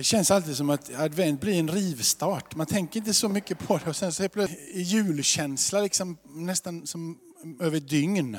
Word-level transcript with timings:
Det 0.00 0.04
känns 0.04 0.30
alltid 0.30 0.56
som 0.56 0.70
att 0.70 0.94
advent 0.94 1.40
blir 1.40 1.58
en 1.58 1.68
rivstart. 1.70 2.56
Man 2.56 2.66
tänker 2.66 3.00
inte 3.00 3.14
så 3.14 3.28
mycket 3.28 3.58
på 3.58 3.78
det 3.78 3.90
och 3.90 3.96
sen 3.96 4.12
så 4.12 4.22
är 4.22 4.24
det 4.24 4.28
plötsligt 4.28 4.86
julkänsla 4.86 5.80
liksom, 5.80 6.18
nästan 6.28 6.86
som 6.86 7.18
över 7.60 7.80
dygn. 7.80 8.38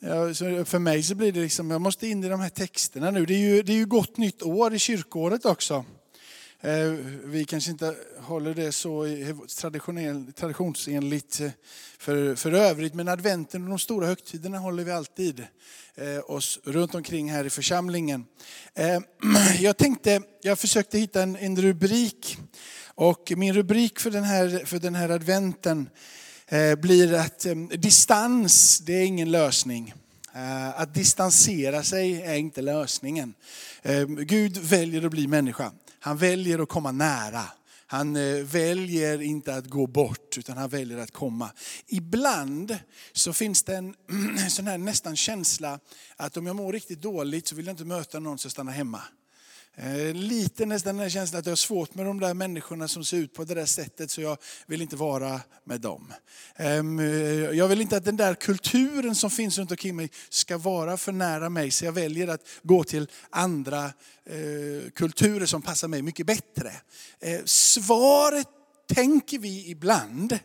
Ja, 0.00 0.34
så 0.34 0.64
för 0.64 0.78
mig 0.78 1.02
så 1.02 1.14
blir 1.14 1.32
det 1.32 1.40
liksom, 1.40 1.70
jag 1.70 1.80
måste 1.80 2.06
in 2.06 2.24
i 2.24 2.28
de 2.28 2.40
här 2.40 2.48
texterna 2.48 3.10
nu. 3.10 3.26
Det 3.26 3.34
är 3.34 3.38
ju, 3.38 3.62
det 3.62 3.72
är 3.72 3.76
ju 3.76 3.86
gott 3.86 4.16
nytt 4.16 4.42
år 4.42 4.74
i 4.74 4.78
kyrkåret 4.78 5.44
också. 5.44 5.84
Eh, 6.60 6.90
vi 7.24 7.44
kanske 7.44 7.70
inte 7.70 7.94
håller 8.18 8.54
det 8.54 8.72
så 8.72 9.06
traditionsenligt 10.34 11.40
eh, 11.40 11.50
för, 11.98 12.34
för 12.34 12.52
övrigt, 12.52 12.94
men 12.94 13.08
adventen 13.08 13.62
och 13.62 13.68
de 13.68 13.78
stora 13.78 14.06
högtiderna 14.06 14.58
håller 14.58 14.84
vi 14.84 14.90
alltid 14.90 15.46
eh, 15.94 16.30
oss 16.30 16.58
runt 16.64 16.94
omkring 16.94 17.30
här 17.30 17.44
i 17.44 17.50
församlingen. 17.50 18.24
Jag 19.60 19.76
tänkte, 19.76 20.22
jag 20.42 20.58
försökte 20.58 20.98
hitta 20.98 21.22
en, 21.22 21.36
en 21.36 21.60
rubrik 21.62 22.38
och 22.94 23.32
min 23.36 23.54
rubrik 23.54 23.98
för 24.00 24.10
den 24.10 24.24
här, 24.24 24.62
för 24.64 24.78
den 24.78 24.94
här 24.94 25.08
adventen 25.08 25.88
blir 26.78 27.14
att 27.14 27.46
distans, 27.70 28.78
det 28.78 28.92
är 28.92 29.06
ingen 29.06 29.30
lösning. 29.30 29.94
Att 30.74 30.94
distansera 30.94 31.82
sig 31.82 32.22
är 32.22 32.34
inte 32.34 32.62
lösningen. 32.62 33.34
Gud 34.08 34.56
väljer 34.56 35.04
att 35.04 35.10
bli 35.10 35.26
människa. 35.26 35.72
Han 36.06 36.16
väljer 36.16 36.58
att 36.58 36.68
komma 36.68 36.92
nära. 36.92 37.44
Han 37.86 38.16
eh, 38.16 38.44
väljer 38.44 39.22
inte 39.22 39.54
att 39.54 39.66
gå 39.66 39.86
bort, 39.86 40.38
utan 40.38 40.56
han 40.56 40.68
väljer 40.68 40.98
att 40.98 41.10
komma. 41.10 41.50
Ibland 41.86 42.78
så 43.12 43.32
finns 43.32 43.62
det 43.62 43.76
en 43.76 43.94
sån 44.50 44.66
här 44.66 44.78
nästan 44.78 45.16
känsla 45.16 45.80
att 46.16 46.36
om 46.36 46.46
jag 46.46 46.56
mår 46.56 46.72
riktigt 46.72 47.02
dåligt 47.02 47.48
så 47.48 47.54
vill 47.54 47.66
jag 47.66 47.72
inte 47.72 47.84
möta 47.84 48.18
någon 48.18 48.38
som 48.38 48.50
stannar 48.50 48.72
hemma. 48.72 49.02
Eh, 49.78 50.14
lite 50.14 50.66
nästan 50.66 50.96
den 50.96 51.10
känslan 51.10 51.38
att 51.38 51.46
jag 51.46 51.50
har 51.50 51.56
svårt 51.56 51.94
med 51.94 52.06
de 52.06 52.20
där 52.20 52.34
människorna 52.34 52.88
som 52.88 53.04
ser 53.04 53.16
ut 53.16 53.34
på 53.34 53.44
det 53.44 53.54
där 53.54 53.66
sättet 53.66 54.10
så 54.10 54.20
jag 54.20 54.38
vill 54.66 54.82
inte 54.82 54.96
vara 54.96 55.40
med 55.64 55.80
dem. 55.80 56.12
Ehm, 56.56 56.98
eh, 56.98 57.06
jag 57.50 57.68
vill 57.68 57.80
inte 57.80 57.96
att 57.96 58.04
den 58.04 58.16
där 58.16 58.34
kulturen 58.34 59.14
som 59.14 59.30
finns 59.30 59.58
runt 59.58 59.70
omkring 59.70 59.96
mig 59.96 60.10
ska 60.28 60.58
vara 60.58 60.96
för 60.96 61.12
nära 61.12 61.48
mig 61.48 61.70
så 61.70 61.84
jag 61.84 61.92
väljer 61.92 62.28
att 62.28 62.40
gå 62.62 62.84
till 62.84 63.08
andra 63.30 63.84
eh, 63.84 64.90
kulturer 64.94 65.46
som 65.46 65.62
passar 65.62 65.88
mig 65.88 66.02
mycket 66.02 66.26
bättre. 66.26 66.72
Svaret 67.44 68.48
tänker 68.94 69.38
vi 69.38 69.70
ibland 69.70 70.38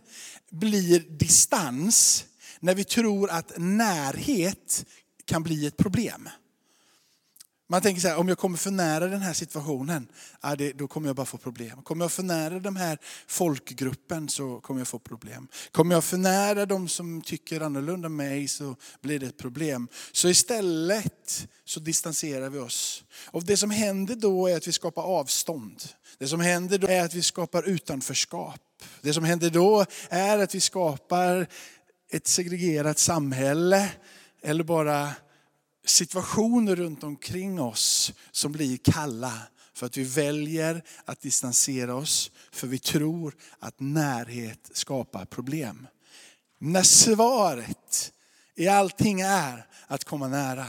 blir 0.50 1.00
distans 1.00 2.25
när 2.59 2.75
vi 2.75 2.84
tror 2.84 3.30
att 3.30 3.52
närhet 3.58 4.86
kan 5.25 5.44
bli 5.44 5.67
ett 5.67 5.78
problem. 5.78 6.30
Man 7.72 7.81
tänker 7.81 8.02
så 8.02 8.08
här, 8.08 8.17
om 8.17 8.27
jag 8.30 8.38
kommer 8.38 8.58
för 8.58 8.72
nära 8.72 9.08
den 9.08 9.22
här 9.22 9.33
situationen, 9.33 10.08
ja, 10.41 10.55
det, 10.55 10.72
då 10.72 10.88
kommer 10.88 11.09
jag 11.09 11.16
bara 11.16 11.25
få 11.25 11.38
problem. 11.38 11.81
Kommer 11.81 12.05
jag 12.05 12.11
för 12.11 12.23
nära 12.23 12.59
den 12.59 12.78
här 12.78 12.97
folkgruppen 13.28 14.30
så 14.30 14.59
kommer 14.59 14.80
jag 14.80 14.88
få 14.88 15.00
problem. 15.00 15.47
Kommer 15.72 15.95
jag 15.95 16.03
för 16.03 16.17
nära 16.17 16.66
de 16.66 16.88
som 16.88 17.22
tycker 17.22 17.61
annorlunda 17.61 18.05
än 18.05 18.16
mig 18.16 18.47
så 18.47 18.75
blir 19.02 19.19
det 19.19 19.25
ett 19.25 19.38
problem. 19.38 19.88
Så 20.11 20.30
istället 20.30 21.47
så 21.66 21.80
distanserar 21.80 22.50
vi 22.50 22.59
oss. 22.59 23.03
Och 23.25 23.44
det 23.44 23.58
som 23.58 23.72
händer 23.72 24.16
då 24.16 24.47
är 24.47 24.58
att 24.58 24.67
vi 24.67 24.72
skapar 24.72 25.03
avstånd. 25.03 25.83
Det 26.17 26.28
som 26.28 26.39
händer 26.39 26.78
då 26.78 26.88
är 26.88 27.03
att 27.03 27.13
vi 27.13 27.22
skapar 27.22 27.63
utanförskap. 27.63 28.61
Det 29.02 29.13
som 29.13 29.23
händer 29.23 29.50
då 29.50 29.85
är 30.09 30.38
att 30.38 30.56
vi 30.56 30.59
skapar 30.59 31.47
ett 32.11 32.28
segregerat 32.28 33.00
samhälle 33.00 33.91
eller 34.41 34.63
bara 34.63 35.13
situationer 35.86 36.76
runt 36.76 37.04
omkring 37.04 37.62
oss 37.62 38.14
som 38.32 38.52
blir 38.52 38.78
kalla 38.78 39.34
för 39.74 39.86
att 39.86 39.98
vi 39.98 40.04
väljer 40.04 40.84
att 41.06 41.22
distansera 41.22 41.96
oss 41.96 42.32
för 42.52 42.68
vi 42.68 42.80
tror 42.80 43.36
att 43.60 43.80
närhet 43.80 44.70
skapar 44.74 45.26
problem. 45.26 45.88
När 46.59 46.84
svaret 46.84 48.14
i 48.56 48.68
allting 48.68 49.22
är 49.22 49.66
att 49.88 50.03
komma 50.03 50.28
nära. 50.28 50.66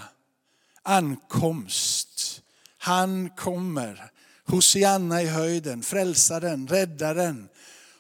Ankomst. 0.83 2.43
Han 2.79 3.31
kommer. 3.31 4.11
Hosianna 4.47 5.23
i 5.23 5.27
höjden, 5.27 5.83
frälsaren, 5.83 6.69
räddaren. 6.69 7.49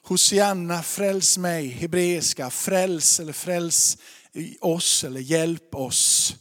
Hosianna, 0.02 0.82
fräls 0.82 1.38
mig, 1.38 1.68
hebreiska, 1.68 2.50
fräls 2.50 3.20
eller 3.20 3.32
fräls 3.32 3.98
oss 4.60 5.04
eller 5.04 5.20
hjälp 5.20 5.74
oss. 5.74 6.36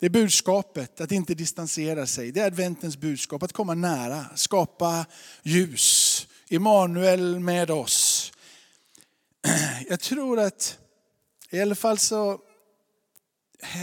Det 0.00 0.06
är 0.06 0.10
budskapet, 0.10 1.00
att 1.00 1.12
inte 1.12 1.34
distansera 1.34 2.06
sig. 2.06 2.32
Det 2.32 2.40
är 2.40 2.46
adventens 2.46 2.96
budskap, 2.96 3.42
att 3.42 3.52
komma 3.52 3.74
nära, 3.74 4.24
skapa 4.34 5.06
ljus. 5.42 6.26
Immanuel 6.48 7.40
med 7.40 7.70
oss. 7.70 8.32
Jag 9.88 10.00
tror 10.00 10.38
att, 10.38 10.78
i 11.50 11.60
alla 11.60 11.74
fall 11.74 11.98
så, 11.98 12.40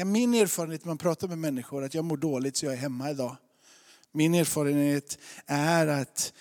min 0.05 0.33
erfarenhet 0.33 0.85
när 0.85 0.89
man 0.89 0.97
pratar 0.97 1.27
med 1.27 1.37
människor, 1.37 1.83
att 1.83 1.93
jag 1.93 2.05
mår 2.05 2.17
dåligt 2.17 2.57
så 2.57 2.65
jag 2.65 2.73
är 2.73 2.77
hemma 2.77 3.11
idag. 3.11 3.35
Min 4.11 4.35
erfarenhet 4.35 5.17
är 5.45 5.87
att 5.87 6.33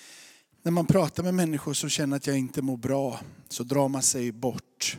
när 0.62 0.72
man 0.72 0.86
pratar 0.86 1.22
med 1.22 1.34
människor 1.34 1.74
som 1.74 1.90
känner 1.90 2.16
att 2.16 2.26
jag 2.26 2.38
inte 2.38 2.62
mår 2.62 2.76
bra, 2.76 3.20
så 3.48 3.62
drar 3.62 3.88
man 3.88 4.02
sig 4.02 4.32
bort. 4.32 4.98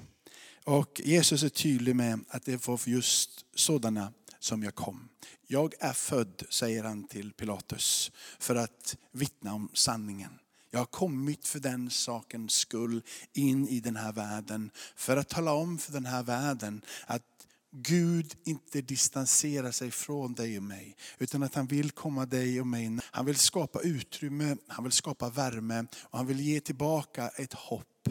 Och 0.63 1.01
Jesus 1.03 1.43
är 1.43 1.49
tydlig 1.49 1.95
med 1.95 2.19
att 2.29 2.45
det 2.45 2.67
var 2.67 2.79
just 2.85 3.29
sådana 3.55 4.13
som 4.39 4.63
jag 4.63 4.75
kom. 4.75 5.09
Jag 5.47 5.73
är 5.79 5.93
född, 5.93 6.43
säger 6.49 6.83
han 6.83 7.07
till 7.07 7.33
Pilatus, 7.33 8.11
för 8.39 8.55
att 8.55 8.97
vittna 9.11 9.53
om 9.53 9.69
sanningen. 9.73 10.39
Jag 10.71 10.79
har 10.79 10.85
kommit 10.85 11.47
för 11.47 11.59
den 11.59 11.89
sakens 11.89 12.53
skull 12.53 13.01
in 13.33 13.67
i 13.67 13.79
den 13.79 13.95
här 13.95 14.11
världen. 14.11 14.71
För 14.95 15.17
att 15.17 15.29
tala 15.29 15.53
om 15.53 15.77
för 15.77 15.91
den 15.91 16.05
här 16.05 16.23
världen 16.23 16.81
att 17.05 17.23
Gud 17.71 18.35
inte 18.43 18.81
distanserar 18.81 19.71
sig 19.71 19.91
från 19.91 20.33
dig 20.33 20.57
och 20.57 20.63
mig. 20.63 20.95
Utan 21.17 21.43
att 21.43 21.55
han 21.55 21.67
vill 21.67 21.91
komma 21.91 22.25
dig 22.25 22.61
och 22.61 22.67
mig. 22.67 22.99
Han 23.03 23.25
vill 23.25 23.35
skapa 23.35 23.81
utrymme, 23.81 24.57
han 24.67 24.83
vill 24.83 24.93
skapa 24.93 25.29
värme 25.29 25.85
och 26.01 26.17
han 26.17 26.27
vill 26.27 26.39
ge 26.39 26.59
tillbaka 26.59 27.29
ett 27.29 27.53
hopp 27.53 28.09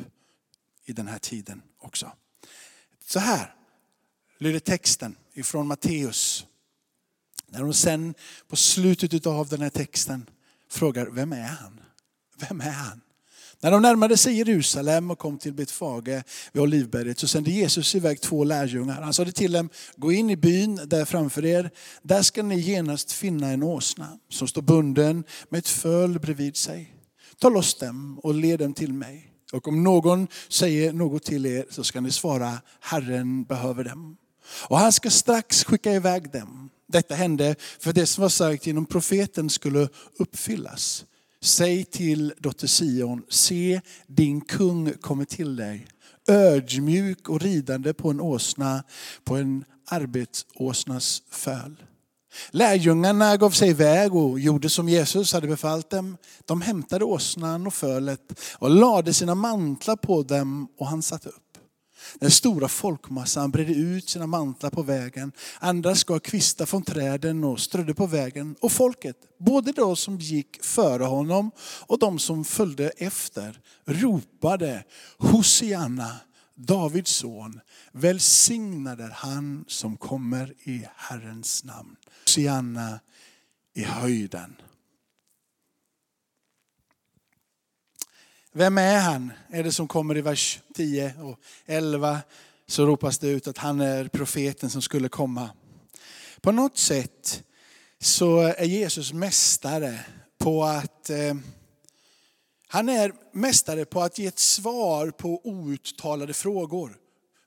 i 0.84 0.92
den 0.92 1.08
här 1.08 1.18
tiden 1.18 1.62
också. 1.78 2.12
Så 3.04 3.18
här 3.18 3.54
lyder 4.38 4.60
texten 4.60 5.16
ifrån 5.36 5.66
Matteus. 5.66 6.46
När 7.48 7.60
de 7.60 7.74
sen 7.74 8.14
på 8.48 8.56
slutet 8.56 9.26
av 9.26 9.48
den 9.48 9.62
här 9.62 9.70
texten 9.70 10.30
frågar, 10.70 11.06
vem 11.06 11.32
är 11.32 11.42
han? 11.42 11.80
Vem 12.38 12.60
är 12.60 12.70
han? 12.70 13.00
När 13.60 13.70
de 13.70 13.82
närmade 13.82 14.16
sig 14.16 14.34
Jerusalem 14.34 15.10
och 15.10 15.18
kom 15.18 15.38
till 15.38 15.52
Betfage 15.52 16.22
vid 16.52 16.62
Olivberget 16.62 17.18
så 17.18 17.28
sände 17.28 17.50
Jesus 17.50 17.94
iväg 17.94 18.20
två 18.20 18.44
lärjungar. 18.44 19.02
Han 19.02 19.14
sade 19.14 19.32
till 19.32 19.52
dem, 19.52 19.68
gå 19.96 20.12
in 20.12 20.30
i 20.30 20.36
byn 20.36 20.80
där 20.86 21.04
framför 21.04 21.44
er. 21.44 21.70
Där 22.02 22.22
ska 22.22 22.42
ni 22.42 22.60
genast 22.60 23.12
finna 23.12 23.48
en 23.48 23.62
åsna 23.62 24.18
som 24.28 24.48
står 24.48 24.62
bunden 24.62 25.24
med 25.48 25.58
ett 25.58 25.68
föl 25.68 26.18
bredvid 26.18 26.56
sig. 26.56 26.94
Ta 27.38 27.48
loss 27.48 27.74
dem 27.74 28.18
och 28.22 28.34
led 28.34 28.58
dem 28.58 28.74
till 28.74 28.92
mig. 28.92 29.32
Och 29.52 29.68
om 29.68 29.82
någon 29.82 30.28
säger 30.48 30.92
något 30.92 31.24
till 31.24 31.46
er 31.46 31.64
så 31.70 31.84
ska 31.84 32.00
ni 32.00 32.10
svara, 32.10 32.52
Herren 32.80 33.44
behöver 33.44 33.84
dem. 33.84 34.16
Och 34.68 34.78
han 34.78 34.92
ska 34.92 35.10
strax 35.10 35.64
skicka 35.64 35.92
iväg 35.92 36.32
dem. 36.32 36.70
Detta 36.88 37.14
hände 37.14 37.54
för 37.78 37.92
det 37.92 38.06
som 38.06 38.22
var 38.22 38.28
sagt 38.28 38.66
genom 38.66 38.86
profeten 38.86 39.50
skulle 39.50 39.88
uppfyllas. 40.18 41.04
Säg 41.42 41.84
till 41.84 42.32
dotter 42.38 42.66
Sion, 42.66 43.22
se 43.28 43.80
din 44.06 44.40
kung 44.40 44.92
kommer 44.92 45.24
till 45.24 45.56
dig. 45.56 45.86
Ödmjuk 46.28 47.28
och 47.28 47.40
ridande 47.40 47.94
på 47.94 48.10
en 48.10 48.20
åsna, 48.20 48.82
på 49.24 49.36
en 49.36 49.64
arbetsåsnas 49.86 51.22
föl. 51.30 51.76
Lärjungarna 52.50 53.36
gav 53.36 53.50
sig 53.50 53.70
iväg 53.70 54.14
och 54.14 54.40
gjorde 54.40 54.68
som 54.68 54.88
Jesus 54.88 55.32
hade 55.32 55.46
befallt 55.46 55.90
dem. 55.90 56.16
De 56.44 56.60
hämtade 56.60 57.04
åsnan 57.04 57.66
och 57.66 57.74
fölet 57.74 58.40
och 58.58 58.70
lade 58.70 59.14
sina 59.14 59.34
mantlar 59.34 59.96
på 59.96 60.22
dem 60.22 60.68
och 60.78 60.86
han 60.86 61.02
satte 61.02 61.28
upp. 61.28 61.45
Den 62.20 62.30
stora 62.30 62.68
folkmassan 62.68 63.50
bredde 63.50 63.72
ut 63.72 64.08
sina 64.08 64.26
mantlar 64.26 64.70
på 64.70 64.82
vägen. 64.82 65.32
Andra 65.58 65.94
skar 65.94 66.18
kvistar 66.18 66.66
från 66.66 66.82
träden 66.82 67.44
och 67.44 67.60
strödde 67.60 67.94
på 67.94 68.06
vägen. 68.06 68.56
Och 68.60 68.72
folket, 68.72 69.16
både 69.38 69.72
de 69.72 69.96
som 69.96 70.18
gick 70.18 70.64
före 70.64 71.04
honom 71.04 71.50
och 71.86 71.98
de 71.98 72.18
som 72.18 72.44
följde 72.44 72.88
efter, 72.88 73.60
ropade 73.84 74.84
Hosianna, 75.18 76.16
Davids 76.54 77.10
son. 77.10 77.60
Välsignad 77.92 79.00
är 79.00 79.10
han 79.14 79.64
som 79.68 79.96
kommer 79.96 80.54
i 80.62 80.86
Herrens 80.96 81.64
namn. 81.64 81.96
Hosianna 82.24 83.00
i 83.74 83.82
höjden. 83.82 84.56
Vem 88.58 88.78
är 88.78 89.00
han? 89.00 89.32
Är 89.50 89.62
det 89.62 89.72
som 89.72 89.88
kommer 89.88 90.16
i 90.16 90.20
vers 90.20 90.60
10 90.74 91.14
och 91.20 91.38
11 91.66 92.18
så 92.66 92.86
ropas 92.86 93.18
det 93.18 93.28
ut 93.28 93.46
att 93.46 93.58
han 93.58 93.80
är 93.80 94.08
profeten 94.08 94.70
som 94.70 94.82
skulle 94.82 95.08
komma. 95.08 95.50
På 96.40 96.52
något 96.52 96.78
sätt 96.78 97.42
så 98.00 98.40
är 98.40 98.64
Jesus 98.64 99.12
mästare 99.12 100.00
på 100.38 100.64
att 100.64 101.10
eh, 101.10 101.34
han 102.68 102.88
är 102.88 103.12
mästare 103.32 103.84
på 103.84 104.02
att 104.02 104.18
ge 104.18 104.26
ett 104.26 104.38
svar 104.38 105.10
på 105.10 105.40
outtalade 105.44 106.34
frågor. 106.34 106.96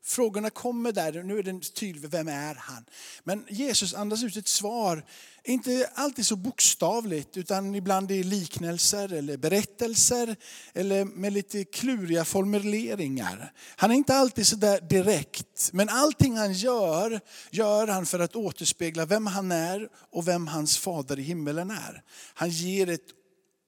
Frågorna 0.10 0.50
kommer 0.50 0.92
där, 0.92 1.24
nu 1.24 1.40
är 1.40 1.44
det 1.44 1.74
tydligt, 1.74 2.14
vem 2.14 2.28
är 2.28 2.56
han? 2.56 2.86
Men 3.24 3.46
Jesus 3.50 3.94
andas 3.94 4.24
ut 4.24 4.38
ett 4.38 4.48
svar, 4.48 5.06
inte 5.44 5.90
alltid 5.96 6.26
så 6.26 6.36
bokstavligt, 6.36 7.38
utan 7.38 7.76
ibland 7.76 8.12
i 8.12 8.24
liknelser 8.24 9.14
eller 9.14 9.38
berättelser, 9.38 10.36
eller 10.74 11.06
med 11.06 11.34
lite 11.34 11.64
kluriga 11.64 12.26
formuleringar. 12.26 13.54
Han 13.76 13.92
är 13.92 13.96
inte 13.96 14.16
alltid 14.16 14.48
så 14.48 14.56
där 14.56 14.82
direkt, 14.82 15.70
men 15.74 15.90
allting 15.90 16.38
han 16.38 16.54
gör, 16.54 17.20
gör 17.52 17.88
han 17.88 18.06
för 18.06 18.20
att 18.20 18.36
återspegla 18.36 19.06
vem 19.06 19.28
han 19.28 19.52
är 19.52 19.90
och 20.12 20.28
vem 20.28 20.48
hans 20.48 20.78
fader 20.78 21.20
i 21.20 21.24
himmelen 21.24 21.72
är. 21.72 22.04
Han 22.34 22.50
ger 22.50 22.90
ett 22.90 23.10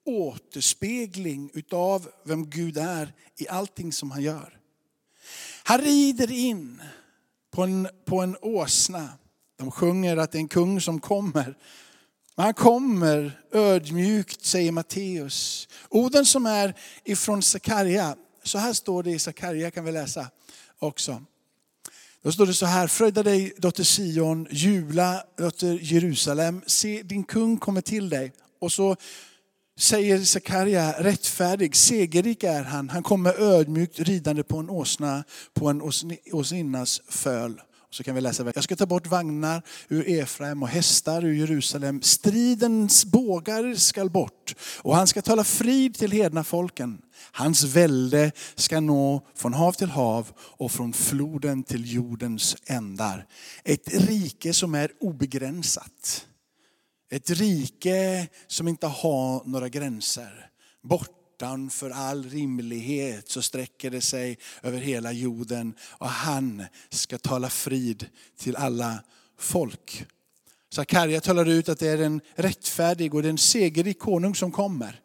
återspegling 0.06 1.50
utav 1.54 2.08
vem 2.24 2.50
Gud 2.50 2.78
är 2.78 3.12
i 3.36 3.48
allting 3.48 3.92
som 3.92 4.10
han 4.10 4.22
gör. 4.22 4.61
Han 5.64 5.80
rider 5.80 6.30
in 6.30 6.82
på 7.50 7.62
en, 7.62 7.88
på 8.04 8.20
en 8.20 8.36
åsna. 8.42 9.08
De 9.58 9.70
sjunger 9.70 10.16
att 10.16 10.32
det 10.32 10.38
är 10.38 10.40
en 10.40 10.48
kung 10.48 10.80
som 10.80 11.00
kommer. 11.00 11.54
Men 12.36 12.44
han 12.44 12.54
kommer 12.54 13.40
ödmjukt, 13.52 14.44
säger 14.44 14.72
Matteus. 14.72 15.68
Orden 15.88 16.26
som 16.26 16.46
är 16.46 16.74
ifrån 17.04 17.42
Sakarja, 17.42 18.16
så 18.42 18.58
här 18.58 18.72
står 18.72 19.02
det 19.02 19.10
i 19.10 19.18
Sakarja 19.18 19.70
kan 19.70 19.84
vi 19.84 19.92
läsa 19.92 20.30
också. 20.78 21.22
Då 22.22 22.32
står 22.32 22.46
det 22.46 22.54
så 22.54 22.66
här, 22.66 22.86
fröjda 22.86 23.22
dig 23.22 23.52
dotter 23.58 23.84
Sion, 23.84 24.46
jubla 24.50 25.24
dotter 25.38 25.78
Jerusalem, 25.82 26.62
se 26.66 27.02
din 27.02 27.24
kung 27.24 27.56
kommer 27.56 27.80
till 27.80 28.08
dig. 28.08 28.32
Och 28.60 28.72
så 28.72 28.96
säger 29.78 30.20
Sakarja, 30.20 30.92
rättfärdig, 30.98 31.76
segerrik 31.76 32.44
är 32.44 32.62
han. 32.62 32.88
Han 32.88 33.02
kommer 33.02 33.40
ödmjukt 33.40 34.00
ridande 34.00 34.42
på 34.42 34.58
en 34.58 34.70
åsna, 34.70 35.24
på 35.54 35.68
en 35.68 35.82
åsninnas 36.32 37.00
föl. 37.08 37.60
Så 37.90 38.04
kan 38.04 38.14
vi 38.14 38.20
läsa, 38.20 38.52
jag 38.54 38.64
ska 38.64 38.76
ta 38.76 38.86
bort 38.86 39.06
vagnar 39.06 39.62
ur 39.88 40.08
Efraim 40.08 40.62
och 40.62 40.68
hästar 40.68 41.24
ur 41.24 41.34
Jerusalem. 41.34 42.02
Stridens 42.02 43.04
bågar 43.04 43.74
skall 43.74 44.10
bort 44.10 44.54
och 44.78 44.96
han 44.96 45.06
ska 45.06 45.22
tala 45.22 45.44
frid 45.44 45.94
till 45.94 46.12
hedna 46.12 46.44
folken. 46.44 46.98
Hans 47.32 47.64
välde 47.64 48.32
ska 48.54 48.80
nå 48.80 49.26
från 49.34 49.54
hav 49.54 49.72
till 49.72 49.90
hav 49.90 50.32
och 50.38 50.72
från 50.72 50.92
floden 50.92 51.62
till 51.62 51.94
jordens 51.94 52.56
ändar. 52.66 53.26
Ett 53.64 53.88
rike 53.94 54.54
som 54.54 54.74
är 54.74 54.90
obegränsat. 55.00 56.26
Ett 57.12 57.30
rike 57.30 58.28
som 58.46 58.68
inte 58.68 58.86
har 58.86 59.44
några 59.44 59.68
gränser. 59.68 60.50
Bortanför 60.82 61.90
all 61.90 62.30
rimlighet 62.30 63.28
så 63.28 63.42
sträcker 63.42 63.90
det 63.90 64.00
sig 64.00 64.38
över 64.62 64.78
hela 64.78 65.12
jorden 65.12 65.74
och 65.80 66.08
han 66.08 66.64
ska 66.90 67.18
tala 67.18 67.50
frid 67.50 68.06
till 68.38 68.56
alla 68.56 69.04
folk. 69.38 70.06
Sakarja 70.70 71.20
talar 71.20 71.48
ut 71.48 71.68
att 71.68 71.78
det 71.78 71.88
är 71.88 72.02
en 72.02 72.20
rättfärdig 72.34 73.14
och 73.14 73.24
en 73.24 73.38
segerrik 73.38 73.98
konung 73.98 74.34
som 74.34 74.52
kommer. 74.52 75.00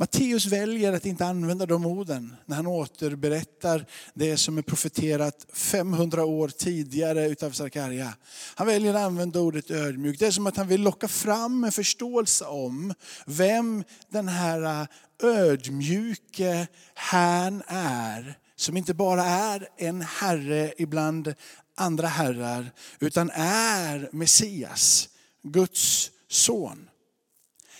Matteus 0.00 0.46
väljer 0.46 0.92
att 0.92 1.06
inte 1.06 1.26
använda 1.26 1.66
de 1.66 1.86
orden 1.86 2.36
när 2.46 2.56
han 2.56 2.66
återberättar 2.66 3.86
det 4.14 4.36
som 4.36 4.58
är 4.58 4.62
profeterat 4.62 5.46
500 5.52 6.24
år 6.24 6.48
tidigare 6.48 7.28
utav 7.28 7.50
Sakarja. 7.50 8.14
Han 8.54 8.66
väljer 8.66 8.94
att 8.94 9.06
använda 9.06 9.40
ordet 9.40 9.70
ödmjuk. 9.70 10.18
Det 10.18 10.26
är 10.26 10.30
som 10.30 10.46
att 10.46 10.56
han 10.56 10.68
vill 10.68 10.82
locka 10.82 11.08
fram 11.08 11.64
en 11.64 11.72
förståelse 11.72 12.44
om 12.44 12.94
vem 13.26 13.84
den 14.08 14.28
här 14.28 14.80
äh, 14.82 14.86
ödmjuke 15.22 16.66
Herrn 16.94 17.62
är. 17.66 18.38
Som 18.56 18.76
inte 18.76 18.94
bara 18.94 19.24
är 19.24 19.68
en 19.76 20.00
herre 20.00 20.72
ibland 20.78 21.34
andra 21.76 22.08
herrar, 22.08 22.70
utan 23.00 23.30
är 23.34 24.08
Messias, 24.12 25.08
Guds 25.42 26.10
son. 26.28 26.88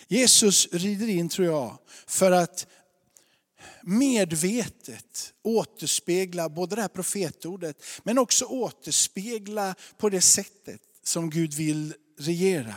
Jesus 0.09 0.69
rider 0.73 1.09
in, 1.09 1.29
tror 1.29 1.47
jag, 1.47 1.79
för 2.07 2.33
att 2.33 2.67
medvetet 3.83 5.33
återspegla 5.43 6.49
både 6.49 6.77
det 6.77 6.83
här 6.83 6.89
profetordet, 6.89 7.83
men 8.03 8.19
också 8.19 8.45
återspegla 8.45 9.75
på 9.99 10.09
det 10.09 10.21
sättet 10.21 10.81
som 11.05 11.31
Gud 11.31 11.55
vill 11.55 11.95
regera. 12.19 12.75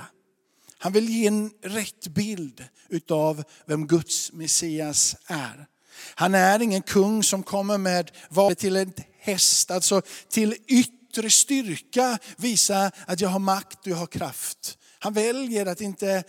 Han 0.78 0.94
vill 0.94 1.10
ge 1.10 1.28
en 1.28 1.52
rätt 1.62 2.08
bild 2.08 2.66
utav 2.90 3.44
vem 3.66 3.88
Guds 3.88 4.32
Messias 4.32 5.16
är. 5.26 5.68
Han 6.16 6.36
är 6.36 6.62
ingen 6.62 6.82
kung 6.82 7.24
som 7.24 7.44
kommer 7.44 7.78
med 7.78 8.12
vapen 8.30 8.56
till 8.56 8.76
en 8.76 8.94
häst, 9.20 9.72
alltså 9.72 10.02
till 10.30 10.56
yttre 10.68 11.30
styrka 11.30 12.18
visa 12.38 12.92
att 13.08 13.22
jag 13.22 13.30
har 13.30 13.40
makt 13.40 13.80
och 13.80 13.88
jag 13.88 13.98
har 13.98 14.08
kraft. 14.08 14.78
Han 15.00 15.14
väljer 15.14 15.66
att 15.66 15.82
inte 15.82 16.24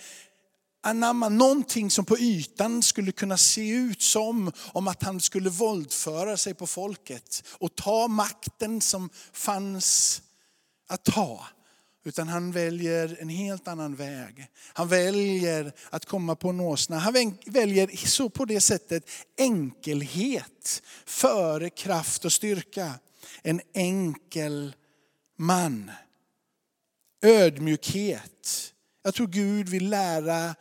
anamma 0.82 1.28
någonting 1.28 1.90
som 1.90 2.04
på 2.04 2.18
ytan 2.18 2.82
skulle 2.82 3.12
kunna 3.12 3.36
se 3.36 3.68
ut 3.68 4.02
som 4.02 4.52
om 4.72 4.88
att 4.88 5.02
han 5.02 5.20
skulle 5.20 5.50
våldföra 5.50 6.36
sig 6.36 6.54
på 6.54 6.66
folket 6.66 7.44
och 7.50 7.74
ta 7.74 8.08
makten 8.08 8.80
som 8.80 9.10
fanns 9.32 10.22
att 10.88 11.04
ta. 11.04 11.46
Utan 12.04 12.28
han 12.28 12.52
väljer 12.52 13.16
en 13.20 13.28
helt 13.28 13.68
annan 13.68 13.94
väg. 13.94 14.46
Han 14.72 14.88
väljer 14.88 15.72
att 15.90 16.04
komma 16.04 16.36
på 16.36 16.48
en 16.48 16.60
åsna. 16.60 16.98
Han 16.98 17.36
väljer 17.46 18.06
så 18.06 18.28
på 18.28 18.44
det 18.44 18.60
sättet 18.60 19.10
enkelhet 19.38 20.82
före 21.04 21.70
kraft 21.70 22.24
och 22.24 22.32
styrka. 22.32 22.94
En 23.42 23.60
enkel 23.74 24.74
man. 25.38 25.90
Ödmjukhet. 27.22 28.72
Jag 29.02 29.14
tror 29.14 29.26
Gud 29.26 29.68
vill 29.68 29.90
lära 29.90 30.54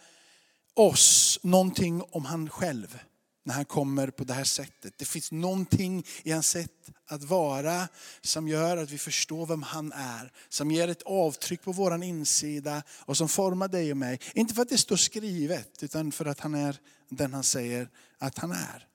oss 0.73 1.39
någonting 1.43 2.01
om 2.01 2.25
han 2.25 2.49
själv 2.49 2.99
när 3.43 3.53
han 3.53 3.65
kommer 3.65 4.07
på 4.07 4.23
det 4.23 4.33
här 4.33 4.43
sättet. 4.43 4.93
Det 4.97 5.05
finns 5.05 5.31
någonting 5.31 6.05
i 6.23 6.31
hans 6.31 6.47
sätt 6.49 6.91
att 7.07 7.23
vara 7.23 7.87
som 8.21 8.47
gör 8.47 8.77
att 8.77 8.91
vi 8.91 8.97
förstår 8.97 9.45
vem 9.45 9.63
han 9.63 9.91
är. 9.91 10.31
Som 10.49 10.71
ger 10.71 10.87
ett 10.87 11.01
avtryck 11.01 11.61
på 11.61 11.71
vår 11.71 12.03
insida 12.03 12.83
och 12.89 13.17
som 13.17 13.29
formar 13.29 13.67
dig 13.67 13.91
och 13.91 13.97
mig. 13.97 14.19
Inte 14.33 14.53
för 14.53 14.61
att 14.61 14.69
det 14.69 14.77
står 14.77 14.95
skrivet 14.95 15.83
utan 15.83 16.11
för 16.11 16.25
att 16.25 16.39
han 16.39 16.55
är 16.55 16.79
den 17.09 17.33
han 17.33 17.43
säger 17.43 17.89
att 18.17 18.37
han 18.37 18.51
är. 18.51 18.87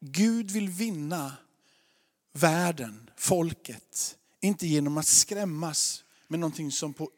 Gud 0.00 0.50
vill 0.50 0.68
vinna 0.68 1.32
världen, 2.32 3.10
folket, 3.16 4.16
inte 4.40 4.66
genom 4.66 4.98
att 4.98 5.06
skrämmas 5.06 6.04
med 6.28 6.40
någonting 6.40 6.72
som 6.72 6.92
på 6.92 7.10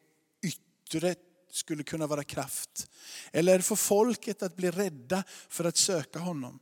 yttret 0.43 1.19
skulle 1.53 1.83
kunna 1.83 2.07
vara 2.07 2.25
kraft. 2.25 2.91
Eller 3.33 3.59
få 3.59 3.77
folket 3.77 4.43
att 4.43 4.57
bli 4.57 4.71
rädda 4.71 5.25
för 5.49 5.65
att 5.65 5.77
söka 5.77 6.19
honom. 6.19 6.59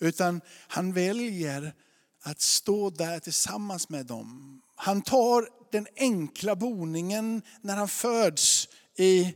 Utan 0.00 0.40
han 0.68 0.92
väljer 0.92 1.74
att 2.22 2.40
stå 2.40 2.90
där 2.90 3.18
tillsammans 3.18 3.88
med 3.88 4.06
dem. 4.06 4.60
Han 4.76 5.02
tar 5.02 5.48
den 5.72 5.86
enkla 5.96 6.56
boningen 6.56 7.42
när 7.60 7.76
han 7.76 7.88
föds 7.88 8.68
i 8.96 9.34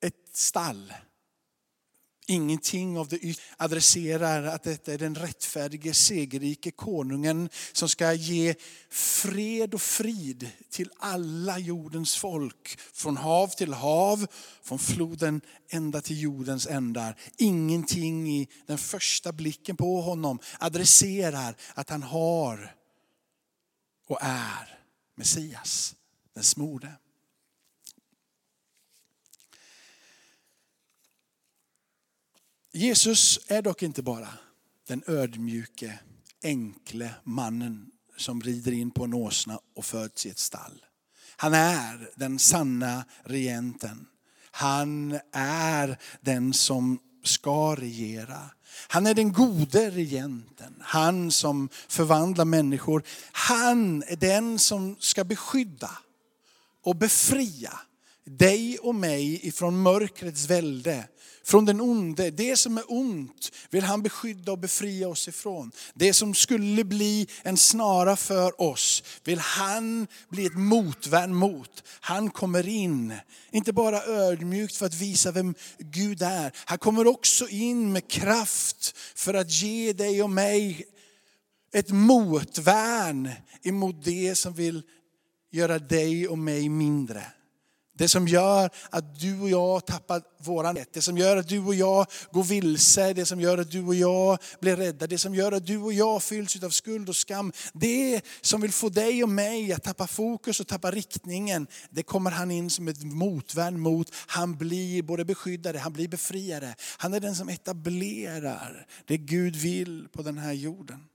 ett 0.00 0.36
stall. 0.36 0.92
Ingenting 2.26 2.98
av 2.98 3.08
det 3.08 3.36
adresserar 3.56 4.42
att 4.44 4.62
detta 4.62 4.92
är 4.92 4.98
den 4.98 5.14
rättfärdige 5.14 5.94
segerrike 5.94 6.70
konungen 6.70 7.48
som 7.72 7.88
ska 7.88 8.12
ge 8.12 8.54
fred 8.90 9.74
och 9.74 9.82
frid 9.82 10.50
till 10.70 10.90
alla 10.98 11.58
jordens 11.58 12.16
folk. 12.16 12.78
Från 12.92 13.16
hav 13.16 13.48
till 13.48 13.72
hav, 13.72 14.26
från 14.62 14.78
floden 14.78 15.40
ända 15.68 16.00
till 16.00 16.20
jordens 16.20 16.66
ändar. 16.66 17.16
Ingenting 17.36 18.28
i 18.28 18.48
den 18.66 18.78
första 18.78 19.32
blicken 19.32 19.76
på 19.76 20.00
honom 20.00 20.38
adresserar 20.58 21.56
att 21.74 21.90
han 21.90 22.02
har 22.02 22.74
och 24.08 24.18
är 24.20 24.78
Messias, 25.16 25.94
den 26.34 26.44
smorde. 26.44 26.92
Jesus 32.74 33.40
är 33.46 33.62
dock 33.62 33.82
inte 33.82 34.02
bara 34.02 34.28
den 34.88 35.02
ödmjuke, 35.06 35.98
enkle 36.42 37.14
mannen 37.24 37.90
som 38.16 38.40
rider 38.40 38.72
in 38.72 38.90
på 38.90 39.04
en 39.04 39.14
åsna 39.14 39.60
och 39.76 39.84
föds 39.84 40.26
i 40.26 40.30
ett 40.30 40.38
stall. 40.38 40.84
Han 41.36 41.54
är 41.54 42.10
den 42.16 42.38
sanna 42.38 43.04
regenten. 43.24 44.06
Han 44.50 45.18
är 45.32 45.98
den 46.20 46.52
som 46.52 46.98
ska 47.24 47.74
regera. 47.74 48.50
Han 48.88 49.06
är 49.06 49.14
den 49.14 49.32
gode 49.32 49.90
regenten. 49.90 50.74
Han 50.80 51.30
som 51.30 51.68
förvandlar 51.88 52.44
människor. 52.44 53.02
Han 53.32 54.02
är 54.06 54.16
den 54.16 54.58
som 54.58 54.96
ska 55.00 55.24
beskydda 55.24 55.90
och 56.82 56.96
befria 56.96 57.80
dig 58.24 58.78
och 58.78 58.94
mig 58.94 59.46
ifrån 59.46 59.82
mörkrets 59.82 60.44
välde, 60.44 61.08
från 61.44 61.64
den 61.64 61.80
onde. 61.80 62.30
Det 62.30 62.56
som 62.56 62.78
är 62.78 62.84
ont 62.88 63.52
vill 63.70 63.84
han 63.84 64.02
beskydda 64.02 64.52
och 64.52 64.58
befria 64.58 65.08
oss 65.08 65.28
ifrån. 65.28 65.72
Det 65.94 66.12
som 66.12 66.34
skulle 66.34 66.84
bli 66.84 67.28
en 67.42 67.56
snara 67.56 68.16
för 68.16 68.60
oss 68.60 69.02
vill 69.24 69.38
han 69.38 70.06
bli 70.28 70.46
ett 70.46 70.56
motvärn 70.56 71.34
mot. 71.34 71.82
Han 72.00 72.30
kommer 72.30 72.68
in, 72.68 73.14
inte 73.50 73.72
bara 73.72 74.04
ödmjukt 74.04 74.76
för 74.76 74.86
att 74.86 74.94
visa 74.94 75.30
vem 75.30 75.54
Gud 75.78 76.22
är. 76.22 76.52
Han 76.64 76.78
kommer 76.78 77.06
också 77.06 77.48
in 77.48 77.92
med 77.92 78.08
kraft 78.08 78.94
för 79.14 79.34
att 79.34 79.50
ge 79.50 79.92
dig 79.92 80.22
och 80.22 80.30
mig 80.30 80.84
ett 81.72 81.90
motvärn 81.90 83.30
emot 83.62 84.04
det 84.04 84.38
som 84.38 84.54
vill 84.54 84.82
göra 85.50 85.78
dig 85.78 86.28
och 86.28 86.38
mig 86.38 86.68
mindre. 86.68 87.24
Det 87.94 88.08
som 88.08 88.28
gör 88.28 88.70
att 88.90 89.20
du 89.20 89.40
och 89.40 89.50
jag 89.50 89.86
tappar 89.86 90.22
våran 90.38 90.76
rätt. 90.76 90.92
Det 90.92 91.02
som 91.02 91.18
gör 91.18 91.36
att 91.36 91.48
du 91.48 91.58
och 91.58 91.74
jag 91.74 92.06
går 92.30 92.44
vilse. 92.44 93.12
Det 93.12 93.26
som 93.26 93.40
gör 93.40 93.58
att 93.58 93.70
du 93.70 93.82
och 93.82 93.94
jag 93.94 94.38
blir 94.60 94.76
rädda. 94.76 95.06
Det 95.06 95.18
som 95.18 95.34
gör 95.34 95.52
att 95.52 95.66
du 95.66 95.78
och 95.78 95.92
jag 95.92 96.22
fylls 96.22 96.62
av 96.62 96.70
skuld 96.70 97.08
och 97.08 97.16
skam. 97.16 97.52
Det 97.72 98.20
som 98.40 98.60
vill 98.60 98.72
få 98.72 98.88
dig 98.88 99.22
och 99.22 99.28
mig 99.28 99.72
att 99.72 99.82
tappa 99.82 100.06
fokus 100.06 100.60
och 100.60 100.66
tappa 100.66 100.90
riktningen. 100.90 101.66
Det 101.90 102.02
kommer 102.02 102.30
han 102.30 102.50
in 102.50 102.70
som 102.70 102.88
ett 102.88 103.02
motvärn 103.02 103.80
mot. 103.80 104.14
Han 104.26 104.56
blir 104.56 105.02
både 105.02 105.24
beskyddare, 105.24 105.78
han 105.78 105.92
blir 105.92 106.08
befriare. 106.08 106.74
Han 106.98 107.14
är 107.14 107.20
den 107.20 107.34
som 107.34 107.48
etablerar 107.48 108.86
det 109.06 109.16
Gud 109.16 109.56
vill 109.56 110.08
på 110.12 110.22
den 110.22 110.38
här 110.38 110.52
jorden. 110.52 111.08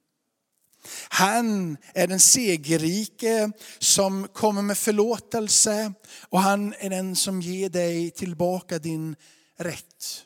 Han 1.10 1.78
är 1.94 2.08
den 2.08 2.20
segerrike 2.20 3.52
som 3.80 4.28
kommer 4.34 4.62
med 4.62 4.78
förlåtelse 4.78 5.94
och 6.30 6.40
han 6.40 6.74
är 6.80 6.90
den 6.90 7.16
som 7.16 7.42
ger 7.42 7.70
dig 7.70 8.12
tillbaka 8.12 8.80
din 8.80 9.16
rätt. 9.58 10.24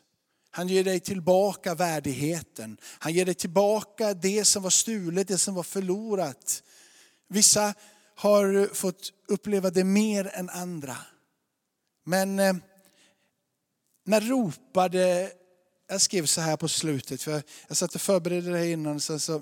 Han 0.51 0.68
ger 0.68 0.84
dig 0.84 1.00
tillbaka 1.00 1.75
värdigheten. 1.75 2.77
Han 2.84 3.13
ger 3.13 3.25
dig 3.25 3.36
tillbaka 3.36 4.13
det 4.13 4.46
som 4.46 4.63
var 4.63 4.70
stulet, 4.70 5.27
det 5.27 5.38
som 5.38 5.56
var 5.56 5.63
förlorat. 5.63 6.63
Vissa 7.27 7.74
har 8.15 8.74
fått 8.74 9.12
uppleva 9.27 9.70
det 9.70 9.84
mer 9.84 10.32
än 10.34 10.50
andra. 10.50 10.98
Men 12.06 12.39
eh, 12.39 12.53
när 14.06 14.22
ropade, 14.22 15.32
jag 15.88 16.01
skrev 16.01 16.25
så 16.25 16.41
här 16.41 16.58
på 16.58 16.68
slutet, 16.68 17.24
för 17.24 17.44
jag 17.68 17.77
satt 17.77 17.96
och 17.96 18.01
förberedde 18.01 18.51
det 18.51 18.58
här 18.58 18.65
innan, 18.65 19.00
så, 19.00 19.20
så 19.20 19.41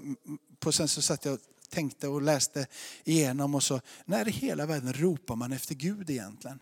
på 0.59 0.71
sen 0.71 0.87
så 0.87 1.01
satt 1.01 1.25
jag 1.25 1.33
och 1.33 1.39
tänkte 1.69 2.07
och 2.07 2.21
läste 2.21 2.67
igenom 3.03 3.55
och 3.55 3.63
så, 3.63 3.81
när 4.05 4.27
i 4.27 4.31
hela 4.31 4.65
världen 4.65 4.93
ropar 4.93 5.35
man 5.35 5.53
efter 5.53 5.75
Gud 5.75 6.09
egentligen? 6.09 6.59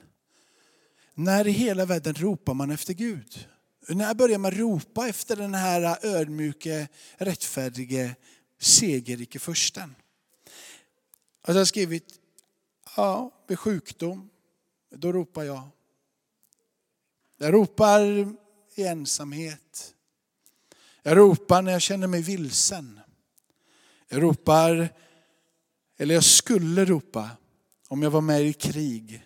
När 1.14 1.48
i 1.48 1.52
hela 1.52 1.86
världen 1.86 2.14
ropar 2.14 2.54
man 2.54 2.72
efter 2.72 2.94
Gud? 2.94 3.48
När 3.90 4.14
börjar 4.14 4.38
man 4.38 4.52
ropa 4.52 5.08
efter 5.08 5.36
den 5.36 5.54
här 5.54 6.06
ödmjuke, 6.06 6.88
rättfärdige, 7.18 8.16
segerrike 8.60 9.40
försten? 9.40 9.96
Och 11.42 11.54
jag 11.54 11.56
har 11.56 11.66
skrivit, 11.66 12.20
ja, 12.96 13.32
vid 13.48 13.60
sjukdom, 13.60 14.30
då 14.90 15.12
ropar 15.12 15.44
jag. 15.44 15.70
Jag 17.38 17.54
ropar 17.54 18.02
i 18.76 18.84
ensamhet. 18.84 19.94
Jag 21.04 21.18
ropar 21.18 21.62
när 21.62 21.72
jag 21.72 21.82
känner 21.82 22.08
mig 22.08 22.22
vilsen. 22.22 23.00
Jag 24.10 24.24
ropar, 24.24 24.90
eller 25.98 26.16
jag 26.16 26.24
skulle 26.24 26.86
ropa, 26.86 27.30
om 27.88 28.04
jag 28.04 28.12
var 28.12 28.22
med 28.22 28.46
i 28.46 28.54
krig. 28.54 29.24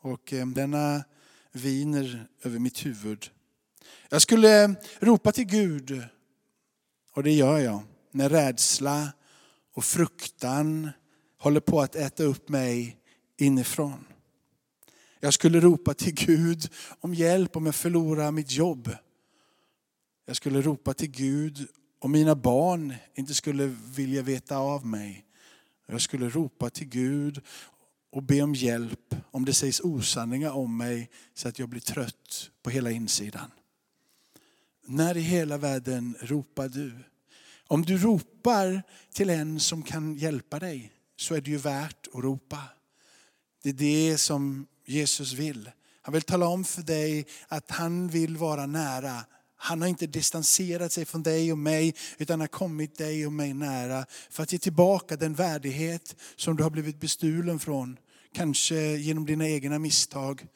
Och 0.00 0.32
eh, 0.32 0.46
denna 0.46 1.04
viner 1.52 2.28
över 2.42 2.58
mitt 2.58 2.86
huvud. 2.86 3.30
Jag 4.08 4.22
skulle 4.22 4.64
eh, 4.64 4.70
ropa 5.00 5.32
till 5.32 5.44
Gud, 5.44 6.02
och 7.12 7.22
det 7.22 7.32
gör 7.32 7.58
jag, 7.58 7.82
när 8.10 8.28
rädsla 8.28 9.12
och 9.74 9.84
fruktan 9.84 10.90
håller 11.38 11.60
på 11.60 11.80
att 11.80 11.96
äta 11.96 12.24
upp 12.24 12.48
mig 12.48 12.96
inifrån. 13.36 14.06
Jag 15.20 15.34
skulle 15.34 15.60
ropa 15.60 15.94
till 15.94 16.14
Gud 16.14 16.68
om 17.00 17.14
hjälp 17.14 17.56
om 17.56 17.66
jag 17.66 17.74
förlorar 17.74 18.30
mitt 18.30 18.50
jobb. 18.50 18.90
Jag 20.26 20.36
skulle 20.36 20.62
ropa 20.62 20.94
till 20.94 21.10
Gud 21.10 21.68
om 22.04 22.12
mina 22.12 22.34
barn 22.34 22.94
inte 23.14 23.34
skulle 23.34 23.76
vilja 23.96 24.22
veta 24.22 24.56
av 24.56 24.86
mig. 24.86 25.24
Jag 25.86 26.00
skulle 26.00 26.28
ropa 26.28 26.70
till 26.70 26.88
Gud 26.88 27.40
och 28.12 28.22
be 28.22 28.42
om 28.42 28.54
hjälp 28.54 29.14
om 29.30 29.44
det 29.44 29.54
sägs 29.54 29.80
osanningar 29.80 30.50
om 30.50 30.76
mig 30.76 31.10
så 31.34 31.48
att 31.48 31.58
jag 31.58 31.68
blir 31.68 31.80
trött 31.80 32.50
på 32.62 32.70
hela 32.70 32.90
insidan. 32.90 33.50
När 34.86 35.16
i 35.16 35.20
hela 35.20 35.58
världen 35.58 36.16
ropar 36.20 36.68
du? 36.68 36.92
Om 37.66 37.82
du 37.82 37.98
ropar 37.98 38.82
till 39.12 39.30
en 39.30 39.60
som 39.60 39.82
kan 39.82 40.14
hjälpa 40.14 40.58
dig 40.58 40.92
så 41.16 41.34
är 41.34 41.40
det 41.40 41.50
ju 41.50 41.58
värt 41.58 42.06
att 42.14 42.24
ropa. 42.24 42.62
Det 43.62 43.68
är 43.68 43.72
det 43.72 44.18
som 44.18 44.66
Jesus 44.86 45.32
vill. 45.32 45.70
Han 46.02 46.14
vill 46.14 46.22
tala 46.22 46.46
om 46.46 46.64
för 46.64 46.82
dig 46.82 47.26
att 47.48 47.70
han 47.70 48.08
vill 48.08 48.36
vara 48.36 48.66
nära 48.66 49.24
han 49.64 49.80
har 49.80 49.88
inte 49.88 50.06
distanserat 50.06 50.92
sig 50.92 51.04
från 51.04 51.22
dig 51.22 51.52
och 51.52 51.58
mig, 51.58 51.94
utan 52.18 52.40
har 52.40 52.46
kommit 52.46 52.98
dig 52.98 53.26
och 53.26 53.32
mig 53.32 53.54
nära 53.54 54.06
för 54.30 54.42
att 54.42 54.52
ge 54.52 54.58
tillbaka 54.58 55.16
den 55.16 55.34
värdighet 55.34 56.16
som 56.36 56.56
du 56.56 56.62
har 56.62 56.70
blivit 56.70 57.00
bestulen 57.00 57.58
från. 57.58 57.98
Kanske 58.34 58.76
genom 58.96 59.26
dina 59.26 59.48
egna 59.48 59.78
misstag 59.78 60.46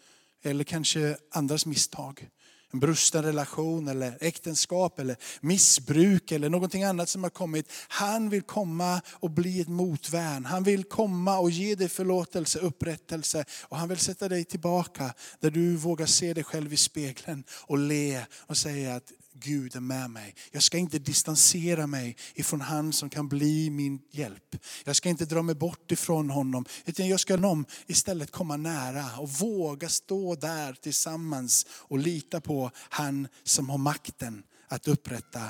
eller 0.42 0.64
kanske 0.64 1.16
andras 1.30 1.66
misstag 1.66 2.28
en 2.72 2.80
brusten 2.80 3.22
relation 3.22 3.88
eller 3.88 4.18
äktenskap 4.20 4.98
eller 4.98 5.16
missbruk 5.40 6.32
eller 6.32 6.48
någonting 6.48 6.84
annat 6.84 7.08
som 7.08 7.22
har 7.22 7.30
kommit. 7.30 7.72
Han 7.88 8.30
vill 8.30 8.42
komma 8.42 9.00
och 9.12 9.30
bli 9.30 9.60
ett 9.60 9.68
motvärn. 9.68 10.44
Han 10.44 10.62
vill 10.62 10.84
komma 10.84 11.38
och 11.38 11.50
ge 11.50 11.74
dig 11.74 11.88
förlåtelse, 11.88 12.58
upprättelse 12.58 13.44
och 13.62 13.76
han 13.76 13.88
vill 13.88 13.98
sätta 13.98 14.28
dig 14.28 14.44
tillbaka 14.44 15.14
där 15.40 15.50
du 15.50 15.76
vågar 15.76 16.06
se 16.06 16.34
dig 16.34 16.44
själv 16.44 16.72
i 16.72 16.76
spegeln 16.76 17.44
och 17.50 17.78
le 17.78 18.24
och 18.36 18.56
säga 18.56 18.94
att 18.94 19.12
Gud 19.40 19.76
är 19.76 19.80
med 19.80 20.10
mig. 20.10 20.34
Jag 20.50 20.62
ska 20.62 20.78
inte 20.78 20.98
distansera 20.98 21.86
mig 21.86 22.16
ifrån 22.34 22.60
han 22.60 22.92
som 22.92 23.10
kan 23.10 23.28
bli 23.28 23.70
min 23.70 24.00
hjälp. 24.10 24.56
Jag 24.84 24.96
ska 24.96 25.08
inte 25.08 25.24
dra 25.24 25.42
mig 25.42 25.54
bort 25.54 25.92
ifrån 25.92 26.30
honom. 26.30 26.64
Utan 26.84 27.08
jag 27.08 27.20
ska 27.20 27.34
honom 27.34 27.64
istället 27.86 28.30
komma 28.30 28.56
nära 28.56 29.18
och 29.18 29.30
våga 29.30 29.88
stå 29.88 30.34
där 30.34 30.72
tillsammans 30.72 31.66
och 31.70 31.98
lita 31.98 32.40
på 32.40 32.70
han 32.74 33.28
som 33.44 33.70
har 33.70 33.78
makten 33.78 34.42
att 34.68 34.88
upprätta 34.88 35.40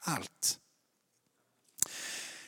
allt. 0.00 0.58